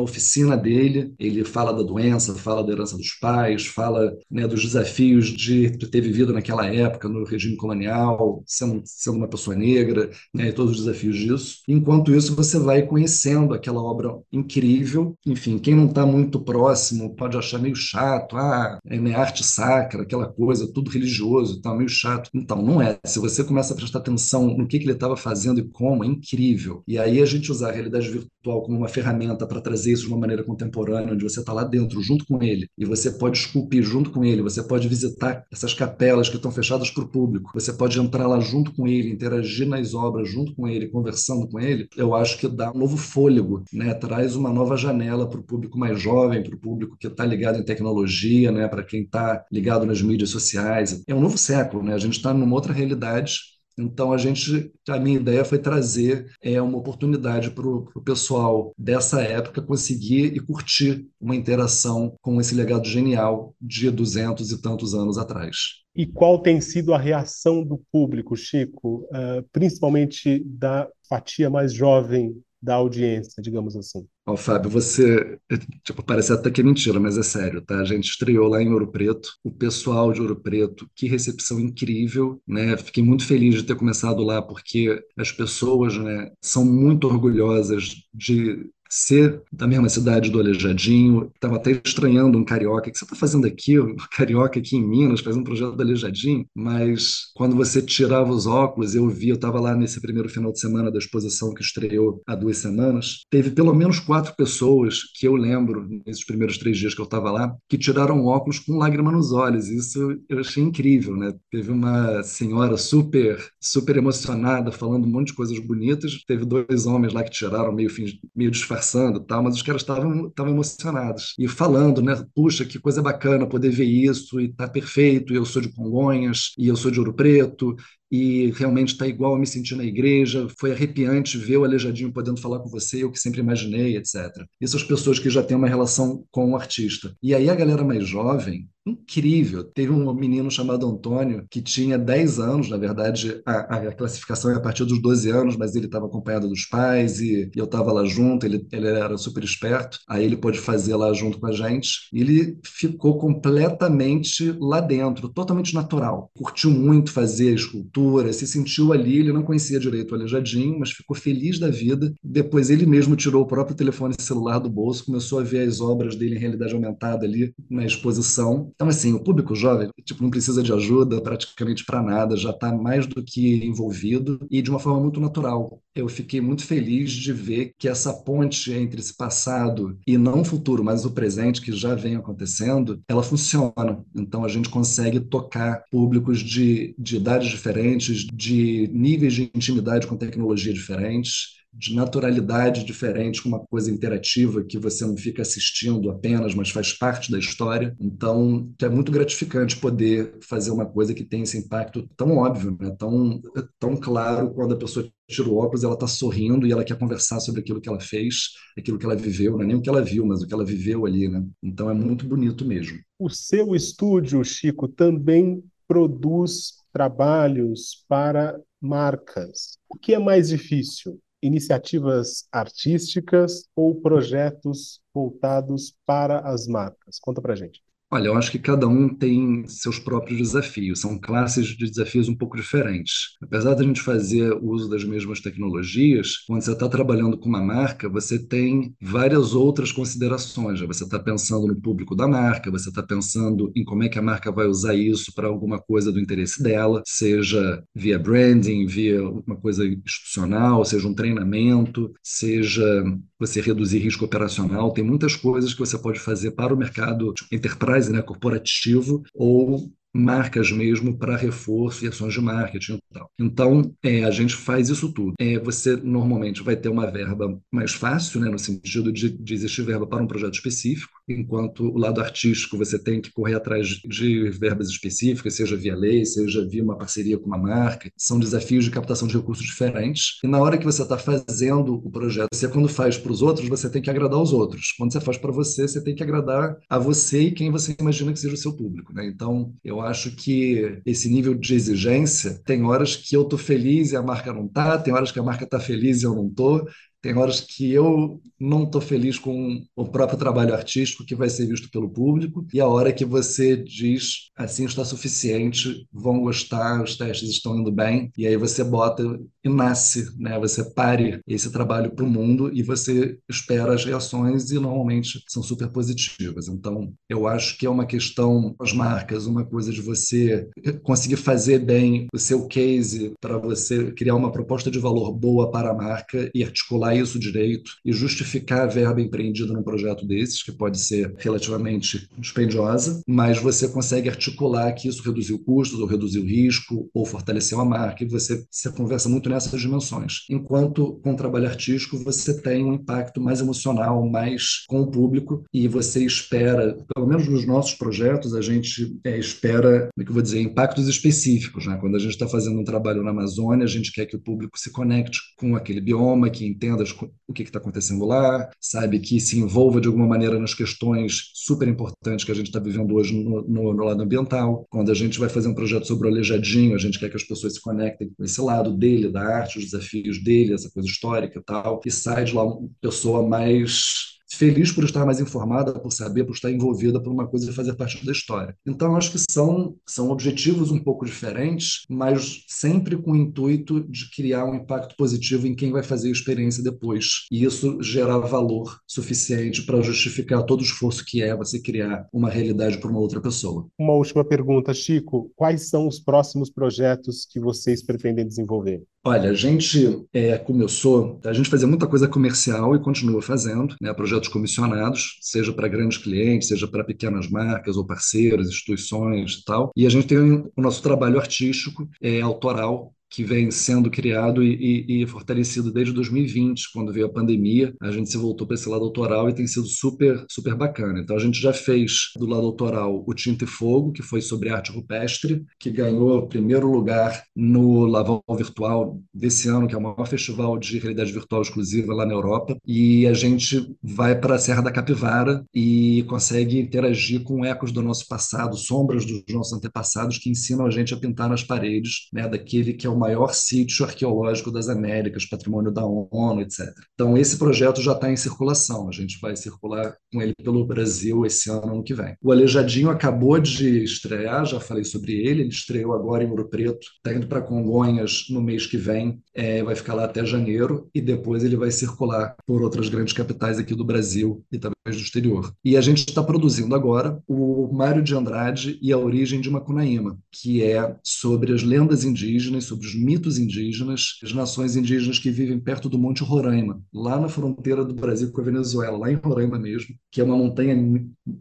oficina 0.00 0.56
dele, 0.56 1.14
ele 1.18 1.42
fala 1.44 1.72
da 1.72 1.82
doença, 1.82 2.34
fala 2.34 2.62
da 2.62 2.72
herança 2.72 2.96
dos 2.96 3.14
pais, 3.14 3.66
fala 3.66 4.14
né, 4.30 4.46
dos 4.46 4.62
desafios 4.62 5.28
de 5.28 5.70
ter 5.70 6.00
vivido 6.00 6.32
naquela 6.32 6.66
época 6.66 7.08
no 7.08 7.24
regime 7.24 7.56
colonial, 7.56 8.13
sendo, 8.46 8.82
sendo 8.84 9.14
sendo 9.14 9.18
uma 9.18 9.28
pessoa 9.28 9.56
negra, 9.56 10.10
né, 10.32 10.48
e 10.48 10.52
todos 10.52 10.72
os 10.72 10.84
desafios 10.84 11.16
disso. 11.16 11.58
Enquanto 11.68 12.14
isso, 12.14 12.34
você 12.34 12.58
vai 12.58 12.82
conhecendo 12.82 13.54
aquela 13.54 13.82
obra 13.82 14.14
incrível. 14.32 15.16
Enfim, 15.26 15.58
quem 15.58 15.74
não 15.74 15.86
está 15.86 16.04
muito 16.04 16.40
próximo 16.40 17.14
pode 17.14 17.36
achar 17.36 17.58
meio 17.58 17.76
chato, 17.76 18.36
ah, 18.36 18.78
é 18.86 18.98
minha 18.98 19.18
arte 19.18 19.44
sacra, 19.44 20.02
aquela 20.02 20.26
coisa, 20.26 20.70
tudo 20.72 20.90
religioso, 20.90 21.60
tá 21.60 21.74
meio 21.74 21.88
chato. 21.88 22.30
Então, 22.34 22.60
não 22.62 22.82
é. 22.82 22.98
Se 23.04 23.18
você 23.18 23.44
começa 23.44 23.72
a 23.72 23.76
prestar 23.76 23.98
atenção 24.00 24.46
no 24.56 24.66
que, 24.66 24.78
que 24.78 24.84
ele 24.84 24.92
estava 24.92 25.16
fazendo 25.16 25.60
e 25.60 25.68
como, 25.68 26.04
é 26.04 26.06
incrível. 26.06 26.82
E 26.86 26.98
aí 26.98 27.20
a 27.20 27.26
gente 27.26 27.50
usar 27.50 27.70
a 27.70 27.72
realidade 27.72 28.08
virtual 28.08 28.62
como 28.62 28.78
uma 28.78 28.88
ferramenta 28.88 29.46
para 29.46 29.60
trazer 29.60 29.92
isso 29.92 30.02
de 30.02 30.08
uma 30.08 30.18
maneira 30.18 30.42
contemporânea, 30.42 31.14
onde 31.14 31.24
você 31.24 31.40
está 31.40 31.52
lá 31.52 31.64
dentro, 31.64 32.00
junto 32.02 32.26
com 32.26 32.42
ele, 32.42 32.68
e 32.76 32.84
você 32.84 33.10
pode 33.10 33.38
esculpir 33.38 33.82
junto 33.82 34.10
com 34.10 34.24
ele, 34.24 34.42
você 34.42 34.62
pode 34.62 34.88
visitar 34.88 35.44
essas 35.52 35.74
capelas 35.74 36.28
que 36.28 36.36
estão 36.36 36.50
fechadas 36.50 36.90
para 36.90 37.04
o 37.04 37.08
público, 37.08 37.50
você 37.54 37.72
pode 37.72 37.98
entrar 38.04 38.26
lá 38.26 38.40
junto 38.40 38.72
com 38.72 38.86
ele, 38.86 39.10
interagir 39.10 39.66
nas 39.66 39.94
obras 39.94 40.28
junto 40.28 40.54
com 40.54 40.68
ele, 40.68 40.88
conversando 40.88 41.48
com 41.48 41.58
ele, 41.58 41.88
eu 41.96 42.14
acho 42.14 42.38
que 42.38 42.48
dá 42.48 42.70
um 42.72 42.78
novo 42.78 42.96
fôlego, 42.96 43.62
né? 43.72 43.94
traz 43.94 44.36
uma 44.36 44.52
nova 44.52 44.76
janela 44.76 45.28
para 45.28 45.40
o 45.40 45.42
público 45.42 45.78
mais 45.78 46.00
jovem, 46.00 46.42
para 46.42 46.54
o 46.54 46.58
público 46.58 46.96
que 46.98 47.06
está 47.06 47.24
ligado 47.24 47.58
em 47.58 47.64
tecnologia, 47.64 48.50
né? 48.50 48.68
para 48.68 48.82
quem 48.82 49.02
está 49.02 49.44
ligado 49.50 49.86
nas 49.86 50.02
mídias 50.02 50.30
sociais. 50.30 51.02
É 51.06 51.14
um 51.14 51.20
novo 51.20 51.38
século, 51.38 51.82
né? 51.82 51.94
a 51.94 51.98
gente 51.98 52.16
está 52.16 52.32
numa 52.32 52.54
outra 52.54 52.72
realidade 52.72 53.53
então, 53.76 54.12
a 54.12 54.18
gente, 54.18 54.72
a 54.88 54.98
minha 54.98 55.16
ideia 55.16 55.44
foi 55.44 55.58
trazer 55.58 56.32
é, 56.40 56.60
uma 56.62 56.78
oportunidade 56.78 57.50
para 57.50 57.66
o 57.66 58.02
pessoal 58.04 58.72
dessa 58.78 59.22
época 59.22 59.60
conseguir 59.62 60.34
e 60.34 60.40
curtir 60.40 61.06
uma 61.20 61.34
interação 61.34 62.14
com 62.20 62.40
esse 62.40 62.54
legado 62.54 62.86
genial 62.86 63.54
de 63.60 63.90
duzentos 63.90 64.52
e 64.52 64.60
tantos 64.60 64.94
anos 64.94 65.18
atrás. 65.18 65.56
E 65.94 66.06
qual 66.06 66.40
tem 66.40 66.60
sido 66.60 66.92
a 66.92 66.98
reação 66.98 67.64
do 67.64 67.80
público, 67.90 68.36
Chico, 68.36 69.06
uh, 69.10 69.44
principalmente 69.52 70.42
da 70.44 70.88
fatia 71.08 71.48
mais 71.48 71.72
jovem 71.72 72.34
da 72.64 72.76
audiência, 72.76 73.42
digamos 73.42 73.76
assim? 73.76 74.06
Ó, 74.26 74.36
Fábio, 74.36 74.70
você, 74.70 75.38
tipo, 75.82 76.02
parece 76.02 76.32
até 76.32 76.50
que 76.50 76.62
é 76.62 76.64
mentira, 76.64 76.98
mas 76.98 77.18
é 77.18 77.22
sério, 77.22 77.60
tá? 77.60 77.78
A 77.78 77.84
gente 77.84 78.08
estreou 78.08 78.48
lá 78.48 78.62
em 78.62 78.72
Ouro 78.72 78.90
Preto, 78.90 79.28
o 79.44 79.50
pessoal 79.50 80.12
de 80.12 80.20
Ouro 80.22 80.34
Preto, 80.40 80.88
que 80.94 81.06
recepção 81.06 81.60
incrível, 81.60 82.40
né? 82.48 82.76
Fiquei 82.78 83.02
muito 83.02 83.26
feliz 83.26 83.54
de 83.54 83.64
ter 83.64 83.76
começado 83.76 84.22
lá, 84.22 84.40
porque 84.40 84.98
as 85.18 85.30
pessoas, 85.30 85.96
né, 85.98 86.30
são 86.40 86.64
muito 86.64 87.06
orgulhosas 87.06 87.94
de 88.14 88.66
ser 88.94 89.42
da 89.52 89.66
mesma 89.66 89.88
cidade 89.88 90.30
do 90.30 90.38
Aleijadinho. 90.38 91.30
Estava 91.34 91.56
até 91.56 91.72
estranhando 91.84 92.38
um 92.38 92.44
carioca. 92.44 92.88
O 92.88 92.92
que 92.92 92.98
você 92.98 93.04
está 93.04 93.16
fazendo 93.16 93.46
aqui? 93.46 93.74
Um 93.84 93.96
carioca 94.10 94.58
aqui 94.58 94.76
em 94.76 94.86
Minas, 94.86 95.20
fazendo 95.20 95.40
um 95.40 95.44
projeto 95.44 95.72
do 95.72 95.82
Aleijadinho. 95.82 96.46
Mas 96.54 97.30
quando 97.34 97.56
você 97.56 97.82
tirava 97.82 98.30
os 98.30 98.46
óculos, 98.46 98.94
eu 98.94 99.08
vi, 99.08 99.28
eu 99.28 99.34
estava 99.34 99.60
lá 99.60 99.74
nesse 99.74 100.00
primeiro 100.00 100.28
final 100.28 100.52
de 100.52 100.60
semana 100.60 100.90
da 100.90 100.98
exposição 100.98 101.52
que 101.52 101.62
estreou 101.62 102.22
há 102.26 102.34
duas 102.34 102.58
semanas. 102.58 103.24
Teve 103.30 103.50
pelo 103.50 103.74
menos 103.74 103.98
quatro 103.98 104.34
pessoas 104.36 105.00
que 105.18 105.26
eu 105.26 105.34
lembro, 105.34 105.86
nesses 106.06 106.24
primeiros 106.24 106.56
três 106.56 106.78
dias 106.78 106.94
que 106.94 107.00
eu 107.00 107.04
estava 107.04 107.30
lá, 107.30 107.54
que 107.68 107.76
tiraram 107.76 108.24
óculos 108.24 108.58
com 108.58 108.78
lágrima 108.78 109.10
nos 109.10 109.32
olhos. 109.32 109.68
Isso 109.68 110.16
eu 110.28 110.38
achei 110.38 110.62
incrível, 110.62 111.16
né? 111.16 111.34
Teve 111.50 111.70
uma 111.70 112.22
senhora 112.22 112.76
super, 112.76 113.44
super 113.60 113.96
emocionada, 113.96 114.72
falando 114.72 115.04
um 115.04 115.10
monte 115.10 115.28
de 115.28 115.34
coisas 115.34 115.58
bonitas. 115.58 116.22
Teve 116.26 116.44
dois 116.44 116.86
homens 116.86 117.12
lá 117.12 117.22
que 117.22 117.30
tiraram 117.30 117.72
meio, 117.72 117.90
meio 118.34 118.50
disfarçados 118.50 118.83
conversando 118.84 119.20
tal, 119.20 119.42
mas 119.42 119.54
os 119.56 119.62
caras 119.62 119.82
estavam 119.82 120.32
emocionados 120.48 121.34
e 121.38 121.48
falando, 121.48 122.02
né? 122.02 122.14
Puxa, 122.34 122.64
que 122.64 122.78
coisa 122.78 123.02
bacana 123.02 123.46
poder 123.48 123.70
ver 123.70 123.84
isso 123.84 124.40
e 124.40 124.52
tá 124.52 124.68
perfeito. 124.68 125.32
E 125.32 125.36
eu 125.36 125.44
sou 125.44 125.62
de 125.62 125.72
Congonhas 125.72 126.52
e 126.58 126.68
eu 126.68 126.76
sou 126.76 126.90
de 126.90 126.98
Ouro 126.98 127.14
Preto 127.14 127.74
e 128.10 128.50
realmente 128.56 128.92
está 128.92 129.06
igual 129.06 129.34
a 129.34 129.38
me 129.38 129.46
sentir 129.46 129.74
na 129.76 129.84
igreja. 129.84 130.48
Foi 130.58 130.72
arrepiante 130.72 131.38
ver 131.38 131.56
o 131.56 131.64
Aleijadinho 131.64 132.12
podendo 132.12 132.40
falar 132.40 132.60
com 132.60 132.68
você, 132.68 133.02
eu 133.02 133.10
que 133.10 133.18
sempre 133.18 133.40
imaginei, 133.40 133.96
etc. 133.96 134.30
Isso 134.60 134.76
as 134.76 134.84
pessoas 134.84 135.18
que 135.18 135.30
já 135.30 135.42
têm 135.42 135.56
uma 135.56 135.68
relação 135.68 136.24
com 136.30 136.52
o 136.52 136.56
artista. 136.56 137.14
E 137.22 137.34
aí 137.34 137.48
a 137.48 137.54
galera 137.54 137.84
mais 137.84 138.06
jovem, 138.06 138.68
incrível. 138.86 139.64
Teve 139.64 139.90
um 139.92 140.12
menino 140.12 140.50
chamado 140.50 140.86
Antônio 140.86 141.46
que 141.50 141.62
tinha 141.62 141.98
10 141.98 142.38
anos, 142.38 142.68
na 142.68 142.76
verdade, 142.76 143.40
a, 143.46 143.76
a 143.76 143.92
classificação 143.92 144.50
é 144.50 144.56
a 144.56 144.60
partir 144.60 144.84
dos 144.84 145.00
12 145.00 145.30
anos, 145.30 145.56
mas 145.56 145.74
ele 145.74 145.86
estava 145.86 146.06
acompanhado 146.06 146.48
dos 146.48 146.66
pais 146.66 147.20
e, 147.20 147.50
e 147.54 147.58
eu 147.58 147.64
estava 147.64 147.92
lá 147.92 148.04
junto, 148.04 148.44
ele, 148.44 148.66
ele 148.70 148.86
era 148.86 149.16
super 149.16 149.42
esperto, 149.42 149.98
aí 150.08 150.24
ele 150.24 150.36
pôde 150.36 150.58
fazer 150.58 150.94
lá 150.96 151.12
junto 151.12 151.40
com 151.40 151.46
a 151.46 151.52
gente. 151.52 152.08
Ele 152.12 152.58
ficou 152.64 153.18
completamente 153.18 154.54
lá 154.60 154.80
dentro, 154.80 155.28
totalmente 155.28 155.74
natural. 155.74 156.30
Curtiu 156.34 156.70
muito 156.70 157.10
fazer 157.10 157.50
a 157.50 157.54
escultura, 157.94 158.32
se 158.32 158.46
sentiu 158.46 158.92
ali, 158.92 159.18
ele 159.18 159.32
não 159.32 159.42
conhecia 159.42 159.78
direito 159.78 160.12
o 160.12 160.14
Aleijadinho, 160.14 160.78
mas 160.78 160.90
ficou 160.90 161.16
feliz 161.16 161.58
da 161.58 161.70
vida. 161.70 162.12
Depois 162.22 162.70
ele 162.70 162.86
mesmo 162.86 163.14
tirou 163.14 163.42
o 163.42 163.46
próprio 163.46 163.76
telefone 163.76 164.14
celular 164.18 164.58
do 164.58 164.68
bolso, 164.68 165.04
começou 165.04 165.38
a 165.38 165.42
ver 165.42 165.66
as 165.68 165.80
obras 165.80 166.16
dele 166.16 166.36
em 166.36 166.40
realidade 166.40 166.74
aumentada 166.74 167.24
ali 167.24 167.54
na 167.70 167.84
exposição 167.84 168.72
então, 168.74 168.88
assim, 168.88 169.12
o 169.12 169.22
público 169.22 169.54
jovem 169.54 169.88
tipo, 170.04 170.22
não 170.22 170.30
precisa 170.30 170.62
de 170.62 170.72
ajuda 170.72 171.20
praticamente 171.20 171.84
para 171.84 172.02
nada, 172.02 172.36
já 172.36 172.50
está 172.50 172.72
mais 172.72 173.06
do 173.06 173.22
que 173.22 173.64
envolvido 173.64 174.46
e 174.50 174.60
de 174.60 174.70
uma 174.70 174.78
forma 174.78 175.00
muito 175.00 175.20
natural. 175.20 175.80
Eu 175.94 176.08
fiquei 176.08 176.40
muito 176.40 176.64
feliz 176.64 177.12
de 177.12 177.32
ver 177.32 177.72
que 177.78 177.88
essa 177.88 178.12
ponte 178.12 178.72
entre 178.72 179.00
esse 179.00 179.16
passado 179.16 179.96
e 180.06 180.18
não 180.18 180.40
o 180.40 180.44
futuro, 180.44 180.82
mas 180.82 181.04
o 181.04 181.12
presente 181.12 181.60
que 181.60 181.72
já 181.72 181.94
vem 181.94 182.16
acontecendo, 182.16 183.00
ela 183.08 183.22
funciona. 183.22 184.04
Então, 184.14 184.44
a 184.44 184.48
gente 184.48 184.68
consegue 184.68 185.20
tocar 185.20 185.84
públicos 185.90 186.40
de, 186.40 186.94
de 186.98 187.16
idades 187.16 187.48
diferentes, 187.48 187.83
de 188.32 188.88
níveis 188.92 189.34
de 189.34 189.50
intimidade 189.54 190.06
com 190.06 190.16
tecnologia 190.16 190.72
diferentes 190.72 191.54
de 191.76 191.94
naturalidade 191.94 192.84
diferente, 192.84 193.42
com 193.42 193.48
uma 193.48 193.58
coisa 193.58 193.90
interativa 193.90 194.62
que 194.62 194.78
você 194.78 195.04
não 195.04 195.16
fica 195.16 195.42
assistindo 195.42 196.08
apenas, 196.08 196.54
mas 196.54 196.70
faz 196.70 196.92
parte 196.92 197.32
da 197.32 197.38
história. 197.38 197.96
Então, 198.00 198.72
é 198.80 198.88
muito 198.88 199.10
gratificante 199.10 199.76
poder 199.76 200.38
fazer 200.40 200.70
uma 200.70 200.86
coisa 200.86 201.12
que 201.12 201.24
tem 201.24 201.42
esse 201.42 201.58
impacto 201.58 202.08
tão 202.16 202.36
óbvio, 202.36 202.76
né? 202.80 202.94
tão, 202.96 203.40
tão 203.78 203.96
claro 203.96 204.54
quando 204.54 204.74
a 204.74 204.78
pessoa 204.78 205.08
tira 205.28 205.48
o 205.48 205.56
óculos, 205.56 205.82
ela 205.82 205.94
está 205.94 206.06
sorrindo 206.06 206.66
e 206.66 206.72
ela 206.72 206.84
quer 206.84 206.98
conversar 206.98 207.40
sobre 207.40 207.60
aquilo 207.60 207.80
que 207.80 207.88
ela 207.88 208.00
fez, 208.00 208.50
aquilo 208.78 208.98
que 208.98 209.04
ela 209.04 209.16
viveu, 209.16 209.52
não 209.52 209.62
é 209.62 209.66
nem 209.66 209.76
o 209.76 209.82
que 209.82 209.88
ela 209.88 210.02
viu, 210.02 210.24
mas 210.24 210.42
o 210.42 210.46
que 210.46 210.54
ela 210.54 210.64
viveu 210.64 211.06
ali, 211.06 211.28
né? 211.28 211.44
Então 211.62 211.90
é 211.90 211.94
muito 211.94 212.26
bonito 212.26 212.64
mesmo. 212.64 212.98
O 213.18 213.28
seu 213.30 213.74
estúdio, 213.74 214.44
Chico, 214.44 214.86
também 214.86 215.62
produz 215.86 216.74
trabalhos 216.92 218.04
para 218.08 218.60
marcas. 218.80 219.78
O 219.88 219.96
que 219.96 220.14
é 220.14 220.18
mais 220.18 220.48
difícil? 220.48 221.20
iniciativas 221.44 222.48
artísticas 222.50 223.68
ou 223.76 224.00
projetos 224.00 225.02
voltados 225.12 225.94
para 226.06 226.40
as 226.40 226.66
marcas? 226.66 227.18
Conta 227.20 227.42
para 227.42 227.54
gente. 227.54 227.83
Olha, 228.14 228.28
eu 228.28 228.36
acho 228.36 228.52
que 228.52 228.60
cada 228.60 228.86
um 228.86 229.08
tem 229.08 229.66
seus 229.66 229.98
próprios 229.98 230.38
desafios, 230.38 231.00
são 231.00 231.18
classes 231.18 231.66
de 231.66 231.84
desafios 231.84 232.28
um 232.28 232.36
pouco 232.36 232.56
diferentes. 232.56 233.30
Apesar 233.42 233.74
da 233.74 233.82
gente 233.82 234.00
fazer 234.00 234.56
uso 234.62 234.88
das 234.88 235.02
mesmas 235.02 235.40
tecnologias, 235.40 236.36
quando 236.46 236.62
você 236.62 236.70
está 236.70 236.88
trabalhando 236.88 237.36
com 237.36 237.48
uma 237.48 237.60
marca, 237.60 238.08
você 238.08 238.38
tem 238.38 238.94
várias 239.02 239.52
outras 239.52 239.90
considerações. 239.90 240.80
Você 240.80 241.02
está 241.02 241.18
pensando 241.18 241.66
no 241.66 241.80
público 241.80 242.14
da 242.14 242.28
marca, 242.28 242.70
você 242.70 242.88
está 242.88 243.02
pensando 243.02 243.72
em 243.74 243.82
como 243.82 244.04
é 244.04 244.08
que 244.08 244.16
a 244.16 244.22
marca 244.22 244.52
vai 244.52 244.68
usar 244.68 244.94
isso 244.94 245.34
para 245.34 245.48
alguma 245.48 245.80
coisa 245.80 246.12
do 246.12 246.20
interesse 246.20 246.62
dela, 246.62 247.02
seja 247.04 247.82
via 247.92 248.16
branding, 248.16 248.86
via 248.86 249.28
uma 249.28 249.56
coisa 249.56 249.84
institucional, 249.84 250.84
seja 250.84 251.08
um 251.08 251.14
treinamento, 251.14 252.12
seja 252.22 253.02
você 253.46 253.60
reduzir 253.60 253.98
risco 253.98 254.24
operacional. 254.24 254.92
Tem 254.92 255.04
muitas 255.04 255.36
coisas 255.36 255.72
que 255.72 255.80
você 255.80 255.98
pode 255.98 256.18
fazer 256.18 256.52
para 256.52 256.74
o 256.74 256.76
mercado 256.76 257.34
enterprise, 257.52 258.12
né, 258.12 258.22
corporativo, 258.22 259.22
ou 259.34 259.90
marcas 260.14 260.70
mesmo 260.70 261.18
para 261.18 261.36
reforço 261.36 262.04
e 262.04 262.08
ações 262.08 262.32
de 262.32 262.40
marketing 262.40 262.94
e 262.94 263.14
tal. 263.14 263.30
Então, 263.38 263.92
é, 264.02 264.24
a 264.24 264.30
gente 264.30 264.54
faz 264.54 264.88
isso 264.88 265.12
tudo. 265.12 265.34
É, 265.40 265.58
você 265.58 265.96
normalmente 265.96 266.62
vai 266.62 266.76
ter 266.76 266.88
uma 266.88 267.10
verba 267.10 267.58
mais 267.72 267.92
fácil, 267.92 268.40
né, 268.40 268.48
no 268.48 268.58
sentido 268.58 269.12
de, 269.12 269.30
de 269.30 269.54
existir 269.54 269.82
verba 269.82 270.06
para 270.06 270.22
um 270.22 270.26
projeto 270.26 270.54
específico, 270.54 271.12
enquanto 271.28 271.84
o 271.84 271.98
lado 271.98 272.20
artístico 272.20 272.78
você 272.78 272.98
tem 272.98 273.20
que 273.20 273.32
correr 273.32 273.54
atrás 273.54 273.88
de 273.88 274.50
verbas 274.50 274.88
específicas, 274.88 275.54
seja 275.54 275.76
via 275.76 275.96
lei, 275.96 276.24
seja 276.24 276.66
via 276.66 276.82
uma 276.82 276.96
parceria 276.96 277.38
com 277.38 277.46
uma 277.46 277.58
marca. 277.58 278.10
São 278.16 278.38
desafios 278.38 278.84
de 278.84 278.90
captação 278.90 279.26
de 279.26 279.36
recursos 279.36 279.64
diferentes. 279.64 280.38
E 280.44 280.46
na 280.46 280.58
hora 280.58 280.78
que 280.78 280.84
você 280.84 281.02
está 281.02 281.18
fazendo 281.18 281.94
o 281.94 282.10
projeto, 282.10 282.48
você 282.52 282.68
quando 282.68 282.88
faz 282.88 283.16
para 283.16 283.32
os 283.32 283.42
outros, 283.42 283.68
você 283.68 283.90
tem 283.90 284.02
que 284.02 284.10
agradar 284.10 284.40
os 284.40 284.52
outros. 284.52 284.92
Quando 284.96 285.12
você 285.12 285.20
faz 285.20 285.36
para 285.38 285.52
você, 285.52 285.88
você 285.88 286.02
tem 286.02 286.14
que 286.14 286.22
agradar 286.22 286.76
a 286.88 286.98
você 286.98 287.42
e 287.42 287.52
quem 287.52 287.70
você 287.70 287.96
imagina 287.98 288.32
que 288.32 288.38
seja 288.38 288.54
o 288.54 288.58
seu 288.58 288.72
público. 288.72 289.12
Né? 289.12 289.26
Então, 289.26 289.74
eu 289.82 290.00
acho 290.04 290.34
que 290.36 291.00
esse 291.06 291.28
nível 291.30 291.54
de 291.54 291.74
exigência, 291.74 292.60
tem 292.64 292.84
horas 292.84 293.16
que 293.16 293.36
eu 293.36 293.42
estou 293.42 293.58
feliz 293.58 294.12
e 294.12 294.16
a 294.16 294.22
marca 294.22 294.52
não 294.52 294.66
está, 294.66 294.98
tem 294.98 295.12
horas 295.14 295.32
que 295.32 295.38
a 295.38 295.42
marca 295.42 295.64
está 295.64 295.80
feliz 295.80 296.22
e 296.22 296.26
eu 296.26 296.34
não 296.34 296.48
estou, 296.48 296.86
tem 297.24 297.34
horas 297.38 297.58
que 297.58 297.90
eu 297.90 298.38
não 298.60 298.84
estou 298.84 299.00
feliz 299.00 299.38
com 299.38 299.82
o 299.96 300.04
próprio 300.04 300.38
trabalho 300.38 300.74
artístico 300.74 301.24
que 301.24 301.34
vai 301.34 301.48
ser 301.48 301.66
visto 301.66 301.90
pelo 301.90 302.10
público, 302.10 302.66
e 302.72 302.78
a 302.82 302.86
hora 302.86 303.14
que 303.14 303.24
você 303.24 303.78
diz 303.78 304.50
assim 304.54 304.84
está 304.84 305.06
suficiente, 305.06 306.06
vão 306.12 306.42
gostar, 306.42 307.02
os 307.02 307.16
testes 307.16 307.48
estão 307.48 307.78
indo 307.78 307.90
bem, 307.90 308.30
e 308.36 308.46
aí 308.46 308.58
você 308.58 308.84
bota 308.84 309.40
e 309.64 309.68
nasce, 309.70 310.28
né? 310.38 310.58
Você 310.58 310.84
pare 310.84 311.40
esse 311.48 311.72
trabalho 311.72 312.10
para 312.10 312.24
o 312.24 312.30
mundo 312.30 312.70
e 312.74 312.82
você 312.82 313.38
espera 313.48 313.94
as 313.94 314.04
reações 314.04 314.70
e 314.70 314.74
normalmente 314.74 315.42
são 315.48 315.62
super 315.62 315.88
positivas. 315.88 316.68
Então, 316.68 317.10
eu 317.28 317.46
acho 317.46 317.78
que 317.78 317.86
é 317.86 317.90
uma 317.90 318.04
questão 318.04 318.76
as 318.78 318.92
marcas, 318.92 319.46
uma 319.46 319.64
coisa 319.64 319.90
de 319.90 320.02
você 320.02 320.68
conseguir 321.02 321.36
fazer 321.36 321.78
bem 321.78 322.26
o 322.34 322.38
seu 322.38 322.66
case 322.66 323.32
para 323.40 323.56
você 323.56 324.12
criar 324.12 324.34
uma 324.34 324.52
proposta 324.52 324.90
de 324.90 324.98
valor 324.98 325.32
boa 325.32 325.70
para 325.70 325.90
a 325.90 325.94
marca 325.94 326.50
e 326.54 326.62
articular 326.62 327.13
isso 327.16 327.38
direito 327.38 327.92
e 328.04 328.12
justificar 328.12 328.82
a 328.82 328.86
verba 328.86 329.20
empreendida 329.20 329.72
num 329.72 329.82
projeto 329.82 330.26
desses, 330.26 330.62
que 330.62 330.72
pode 330.72 330.98
ser 331.00 331.34
relativamente 331.38 332.28
dispendiosa, 332.38 333.22
mas 333.26 333.58
você 333.58 333.88
consegue 333.88 334.28
articular 334.28 334.92
que 334.92 335.08
isso 335.08 335.22
reduziu 335.22 335.58
custos, 335.58 335.98
ou 336.00 336.06
reduziu 336.06 336.44
risco, 336.44 337.08
ou 337.12 337.24
fortaleceu 337.24 337.80
a 337.80 337.84
marca, 337.84 338.24
e 338.24 338.28
você, 338.28 338.64
você 338.70 338.90
conversa 338.90 339.28
muito 339.28 339.48
nessas 339.48 339.80
dimensões. 339.80 340.44
Enquanto 340.50 341.20
com 341.22 341.32
o 341.32 341.36
trabalho 341.36 341.66
artístico, 341.66 342.18
você 342.18 342.60
tem 342.60 342.84
um 342.84 342.94
impacto 342.94 343.40
mais 343.40 343.60
emocional, 343.60 344.28
mais 344.28 344.84
com 344.86 345.02
o 345.02 345.10
público, 345.10 345.64
e 345.72 345.88
você 345.88 346.24
espera, 346.24 346.96
pelo 347.14 347.26
menos 347.26 347.48
nos 347.48 347.66
nossos 347.66 347.94
projetos, 347.94 348.54
a 348.54 348.60
gente 348.60 349.18
é, 349.24 349.38
espera, 349.38 350.08
como 350.14 350.22
é 350.22 350.24
que 350.24 350.30
eu 350.30 350.34
vou 350.34 350.42
dizer, 350.42 350.60
impactos 350.60 351.08
específicos. 351.08 351.86
Né? 351.86 351.96
Quando 352.00 352.16
a 352.16 352.18
gente 352.18 352.32
está 352.32 352.46
fazendo 352.46 352.80
um 352.80 352.84
trabalho 352.84 353.22
na 353.22 353.30
Amazônia, 353.30 353.84
a 353.84 353.88
gente 353.88 354.12
quer 354.12 354.26
que 354.26 354.36
o 354.36 354.40
público 354.40 354.78
se 354.78 354.90
conecte 354.90 355.38
com 355.56 355.76
aquele 355.76 356.00
bioma, 356.00 356.50
que 356.50 356.66
entenda 356.66 357.03
o 357.12 357.52
que 357.52 357.62
está 357.62 357.78
acontecendo 357.78 358.24
lá, 358.24 358.70
sabe, 358.80 359.18
que 359.18 359.40
se 359.40 359.58
envolva 359.58 360.00
de 360.00 360.08
alguma 360.08 360.26
maneira 360.26 360.58
nas 360.58 360.74
questões 360.74 361.50
super 361.54 361.88
importantes 361.88 362.44
que 362.44 362.52
a 362.52 362.54
gente 362.54 362.66
está 362.66 362.78
vivendo 362.78 363.14
hoje 363.14 363.34
no, 363.34 363.62
no, 363.62 363.94
no, 363.94 364.04
lado 364.04 364.22
ambiental. 364.22 364.86
Quando 364.90 365.10
a 365.10 365.14
gente 365.14 365.38
vai 365.38 365.48
fazer 365.48 365.68
um 365.68 365.74
projeto 365.74 366.06
sobre 366.06 366.28
o 366.28 366.30
Aleijadinho, 366.30 366.94
a 366.94 366.98
gente 366.98 367.18
quer 367.18 367.30
que 367.30 367.36
as 367.36 367.44
pessoas 367.44 367.74
se 367.74 367.80
conectem 367.80 368.30
com 368.36 368.44
esse 368.44 368.60
lado 368.60 368.96
dele, 368.96 369.30
da 369.30 369.42
arte, 369.42 369.78
os 369.78 369.84
desafios 369.84 370.42
dele, 370.42 370.74
essa 370.74 370.90
coisa 370.90 371.08
histórica 371.08 371.58
e 371.58 371.62
tal, 371.62 372.00
e 372.04 372.10
sai 372.10 372.44
de 372.44 372.54
lá 372.54 372.64
uma 372.64 372.88
pessoa 373.00 373.46
mais 373.46 374.33
feliz 374.54 374.92
por 374.92 375.04
estar 375.04 375.24
mais 375.24 375.40
informada, 375.40 375.98
por 375.98 376.12
saber, 376.12 376.44
por 376.44 376.54
estar 376.54 376.70
envolvida 376.70 377.20
por 377.20 377.32
uma 377.32 377.46
coisa 377.46 377.70
e 377.70 377.74
fazer 377.74 377.94
parte 377.94 378.24
da 378.24 378.32
história. 378.32 378.76
Então, 378.86 379.16
acho 379.16 379.32
que 379.32 379.38
são, 379.50 379.96
são 380.06 380.30
objetivos 380.30 380.90
um 380.90 380.98
pouco 380.98 381.24
diferentes, 381.24 382.04
mas 382.08 382.64
sempre 382.68 383.16
com 383.16 383.32
o 383.32 383.36
intuito 383.36 384.00
de 384.08 384.30
criar 384.30 384.64
um 384.64 384.74
impacto 384.74 385.16
positivo 385.16 385.66
em 385.66 385.74
quem 385.74 385.92
vai 385.92 386.02
fazer 386.02 386.28
a 386.28 386.32
experiência 386.32 386.82
depois. 386.82 387.46
E 387.50 387.64
isso 387.64 388.02
gerar 388.02 388.38
valor 388.38 388.98
suficiente 389.06 389.84
para 389.84 390.02
justificar 390.02 390.64
todo 390.64 390.80
o 390.80 390.84
esforço 390.84 391.24
que 391.24 391.42
é 391.42 391.56
você 391.56 391.80
criar 391.80 392.26
uma 392.32 392.50
realidade 392.50 392.98
para 392.98 393.10
uma 393.10 393.20
outra 393.20 393.40
pessoa. 393.40 393.86
Uma 393.98 394.14
última 394.14 394.44
pergunta, 394.44 394.92
Chico. 394.94 395.50
Quais 395.56 395.88
são 395.88 396.06
os 396.08 396.18
próximos 396.18 396.70
projetos 396.70 397.46
que 397.50 397.60
vocês 397.60 398.02
pretendem 398.02 398.46
desenvolver? 398.46 399.02
Olha, 399.26 399.50
a 399.50 399.54
gente 399.54 400.26
é, 400.34 400.58
começou, 400.58 401.40
a 401.46 401.52
gente 401.54 401.70
fazia 401.70 401.88
muita 401.88 402.06
coisa 402.06 402.28
comercial 402.28 402.94
e 402.94 403.00
continua 403.00 403.40
fazendo, 403.40 403.96
né, 403.98 404.12
projetos 404.12 404.50
comissionados, 404.50 405.38
seja 405.40 405.72
para 405.72 405.88
grandes 405.88 406.18
clientes, 406.18 406.68
seja 406.68 406.86
para 406.86 407.02
pequenas 407.02 407.48
marcas 407.48 407.96
ou 407.96 408.04
parceiros, 408.04 408.68
instituições 408.68 409.54
e 409.54 409.64
tal. 409.64 409.90
E 409.96 410.06
a 410.06 410.10
gente 410.10 410.26
tem 410.26 410.38
o 410.38 410.72
nosso 410.76 411.02
trabalho 411.02 411.38
artístico 411.38 412.06
é, 412.20 412.42
autoral, 412.42 413.14
que 413.34 413.42
vem 413.42 413.68
sendo 413.70 414.10
criado 414.10 414.62
e, 414.62 414.74
e, 415.08 415.22
e, 415.22 415.26
fortalecido 415.26 415.92
desde 415.92 416.12
2020, 416.12 416.92
quando 416.92 417.12
veio 417.12 417.26
a 417.26 417.32
pandemia. 417.32 417.92
A 418.00 418.12
gente 418.12 418.30
se 418.30 418.36
voltou 418.36 418.64
para 418.64 418.74
esse 418.76 418.88
lado 418.88 419.04
autoral 419.04 419.48
e 419.48 419.54
tem 419.54 419.66
sido 419.66 419.86
super, 419.86 420.44
super 420.48 420.76
bacana. 420.76 421.20
Então, 421.20 421.34
a 421.34 421.40
gente 421.40 421.60
já 421.60 421.72
fez 421.72 422.30
do 422.36 422.46
lado 422.46 422.64
autoral 422.64 423.24
o 423.26 423.34
Tinta 423.34 423.64
e 423.64 423.66
Fogo, 423.66 424.12
que 424.12 424.22
foi 424.22 424.40
sobre 424.40 424.68
arte 424.68 424.92
rupestre, 424.92 425.64
que 425.80 425.90
ganhou 425.90 426.38
o 426.38 426.46
primeiro 426.46 426.88
lugar 426.90 427.42
no 427.56 428.04
Lavão 428.04 428.40
Virtual 428.56 429.20
desse 429.34 429.68
ano, 429.68 429.88
que 429.88 429.94
é 429.94 429.98
o 429.98 430.02
maior 430.02 430.26
festival 430.28 430.78
de 430.78 430.98
realidade 430.98 431.32
virtual 431.32 431.62
exclusiva 431.62 432.14
lá 432.14 432.24
na 432.24 432.34
Europa. 432.34 432.76
E 432.86 433.26
a 433.26 433.34
gente 433.34 433.96
vai 434.00 434.38
para 434.38 434.54
a 434.54 434.58
Serra 434.58 434.82
da 434.82 434.92
Capivara 434.92 435.64
e 435.74 436.24
consegue 436.28 436.78
interagir 436.78 437.42
com 437.42 437.64
ecos 437.64 437.90
do 437.90 438.00
nosso 438.00 438.28
passado, 438.28 438.76
sombras 438.76 439.24
dos 439.26 439.42
nossos 439.50 439.72
antepassados 439.72 440.38
que 440.38 440.50
ensinam 440.50 440.86
a 440.86 440.90
gente 440.90 441.12
a 441.12 441.16
pintar 441.16 441.48
nas 441.48 441.64
paredes 441.64 442.28
né, 442.32 442.48
daquele 442.48 442.92
que 442.92 443.06
é 443.06 443.10
o 443.10 443.23
maior 443.24 443.54
sítio 443.54 444.04
arqueológico 444.04 444.70
das 444.70 444.88
Américas, 444.88 445.46
patrimônio 445.46 445.90
da 445.90 446.04
ONU, 446.04 446.60
etc. 446.60 446.92
Então, 447.14 447.36
esse 447.38 447.56
projeto 447.58 448.02
já 448.02 448.12
está 448.12 448.30
em 448.30 448.36
circulação, 448.36 449.08
a 449.08 449.12
gente 449.12 449.38
vai 449.40 449.56
circular 449.56 450.14
com 450.32 450.42
ele 450.42 450.52
pelo 450.62 450.86
Brasil 450.86 451.46
esse 451.46 451.70
ano, 451.70 451.94
ano 451.94 452.04
que 452.04 452.14
vem. 452.14 452.36
O 452.42 452.52
Alejadinho 452.52 453.08
acabou 453.08 453.58
de 453.58 454.04
estrear, 454.04 454.66
já 454.66 454.78
falei 454.78 455.04
sobre 455.04 455.32
ele, 455.32 455.62
ele 455.62 455.70
estreou 455.70 456.12
agora 456.12 456.44
em 456.44 456.50
Ouro 456.50 456.68
Preto, 456.68 457.06
está 457.16 457.34
indo 457.34 457.46
para 457.46 457.62
Congonhas 457.62 458.44
no 458.50 458.60
mês 458.60 458.86
que 458.86 458.96
vem, 458.96 459.40
é, 459.54 459.82
vai 459.82 459.94
ficar 459.94 460.14
lá 460.14 460.24
até 460.24 460.44
janeiro, 460.44 461.08
e 461.14 461.20
depois 461.20 461.64
ele 461.64 461.76
vai 461.76 461.90
circular 461.90 462.54
por 462.66 462.82
outras 462.82 463.08
grandes 463.08 463.32
capitais 463.32 463.78
aqui 463.78 463.94
do 463.94 464.04
Brasil 464.04 464.64
e 464.70 464.78
também 464.78 464.93
do 465.12 465.18
exterior. 465.18 465.74
E 465.84 465.96
a 465.96 466.00
gente 466.00 466.26
está 466.26 466.42
produzindo 466.42 466.94
agora 466.94 467.42
o 467.46 467.92
Mário 467.92 468.22
de 468.22 468.34
Andrade 468.34 468.98
e 469.02 469.12
a 469.12 469.18
origem 469.18 469.60
de 469.60 469.68
Macunaíma, 469.68 470.38
que 470.50 470.82
é 470.82 471.14
sobre 471.22 471.74
as 471.74 471.82
lendas 471.82 472.24
indígenas, 472.24 472.84
sobre 472.84 473.06
os 473.06 473.14
mitos 473.14 473.58
indígenas, 473.58 474.38
as 474.42 474.54
nações 474.54 474.96
indígenas 474.96 475.38
que 475.38 475.50
vivem 475.50 475.78
perto 475.78 476.08
do 476.08 476.18
Monte 476.18 476.42
Roraima, 476.42 477.02
lá 477.12 477.38
na 477.38 477.48
fronteira 477.48 478.02
do 478.02 478.14
Brasil 478.14 478.50
com 478.50 478.62
a 478.62 478.64
Venezuela, 478.64 479.18
lá 479.18 479.30
em 479.30 479.34
Roraima 479.34 479.78
mesmo, 479.78 480.14
que 480.30 480.40
é 480.40 480.44
uma 480.44 480.56
montanha 480.56 480.96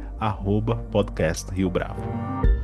@podcastRioBravo. 0.91 2.61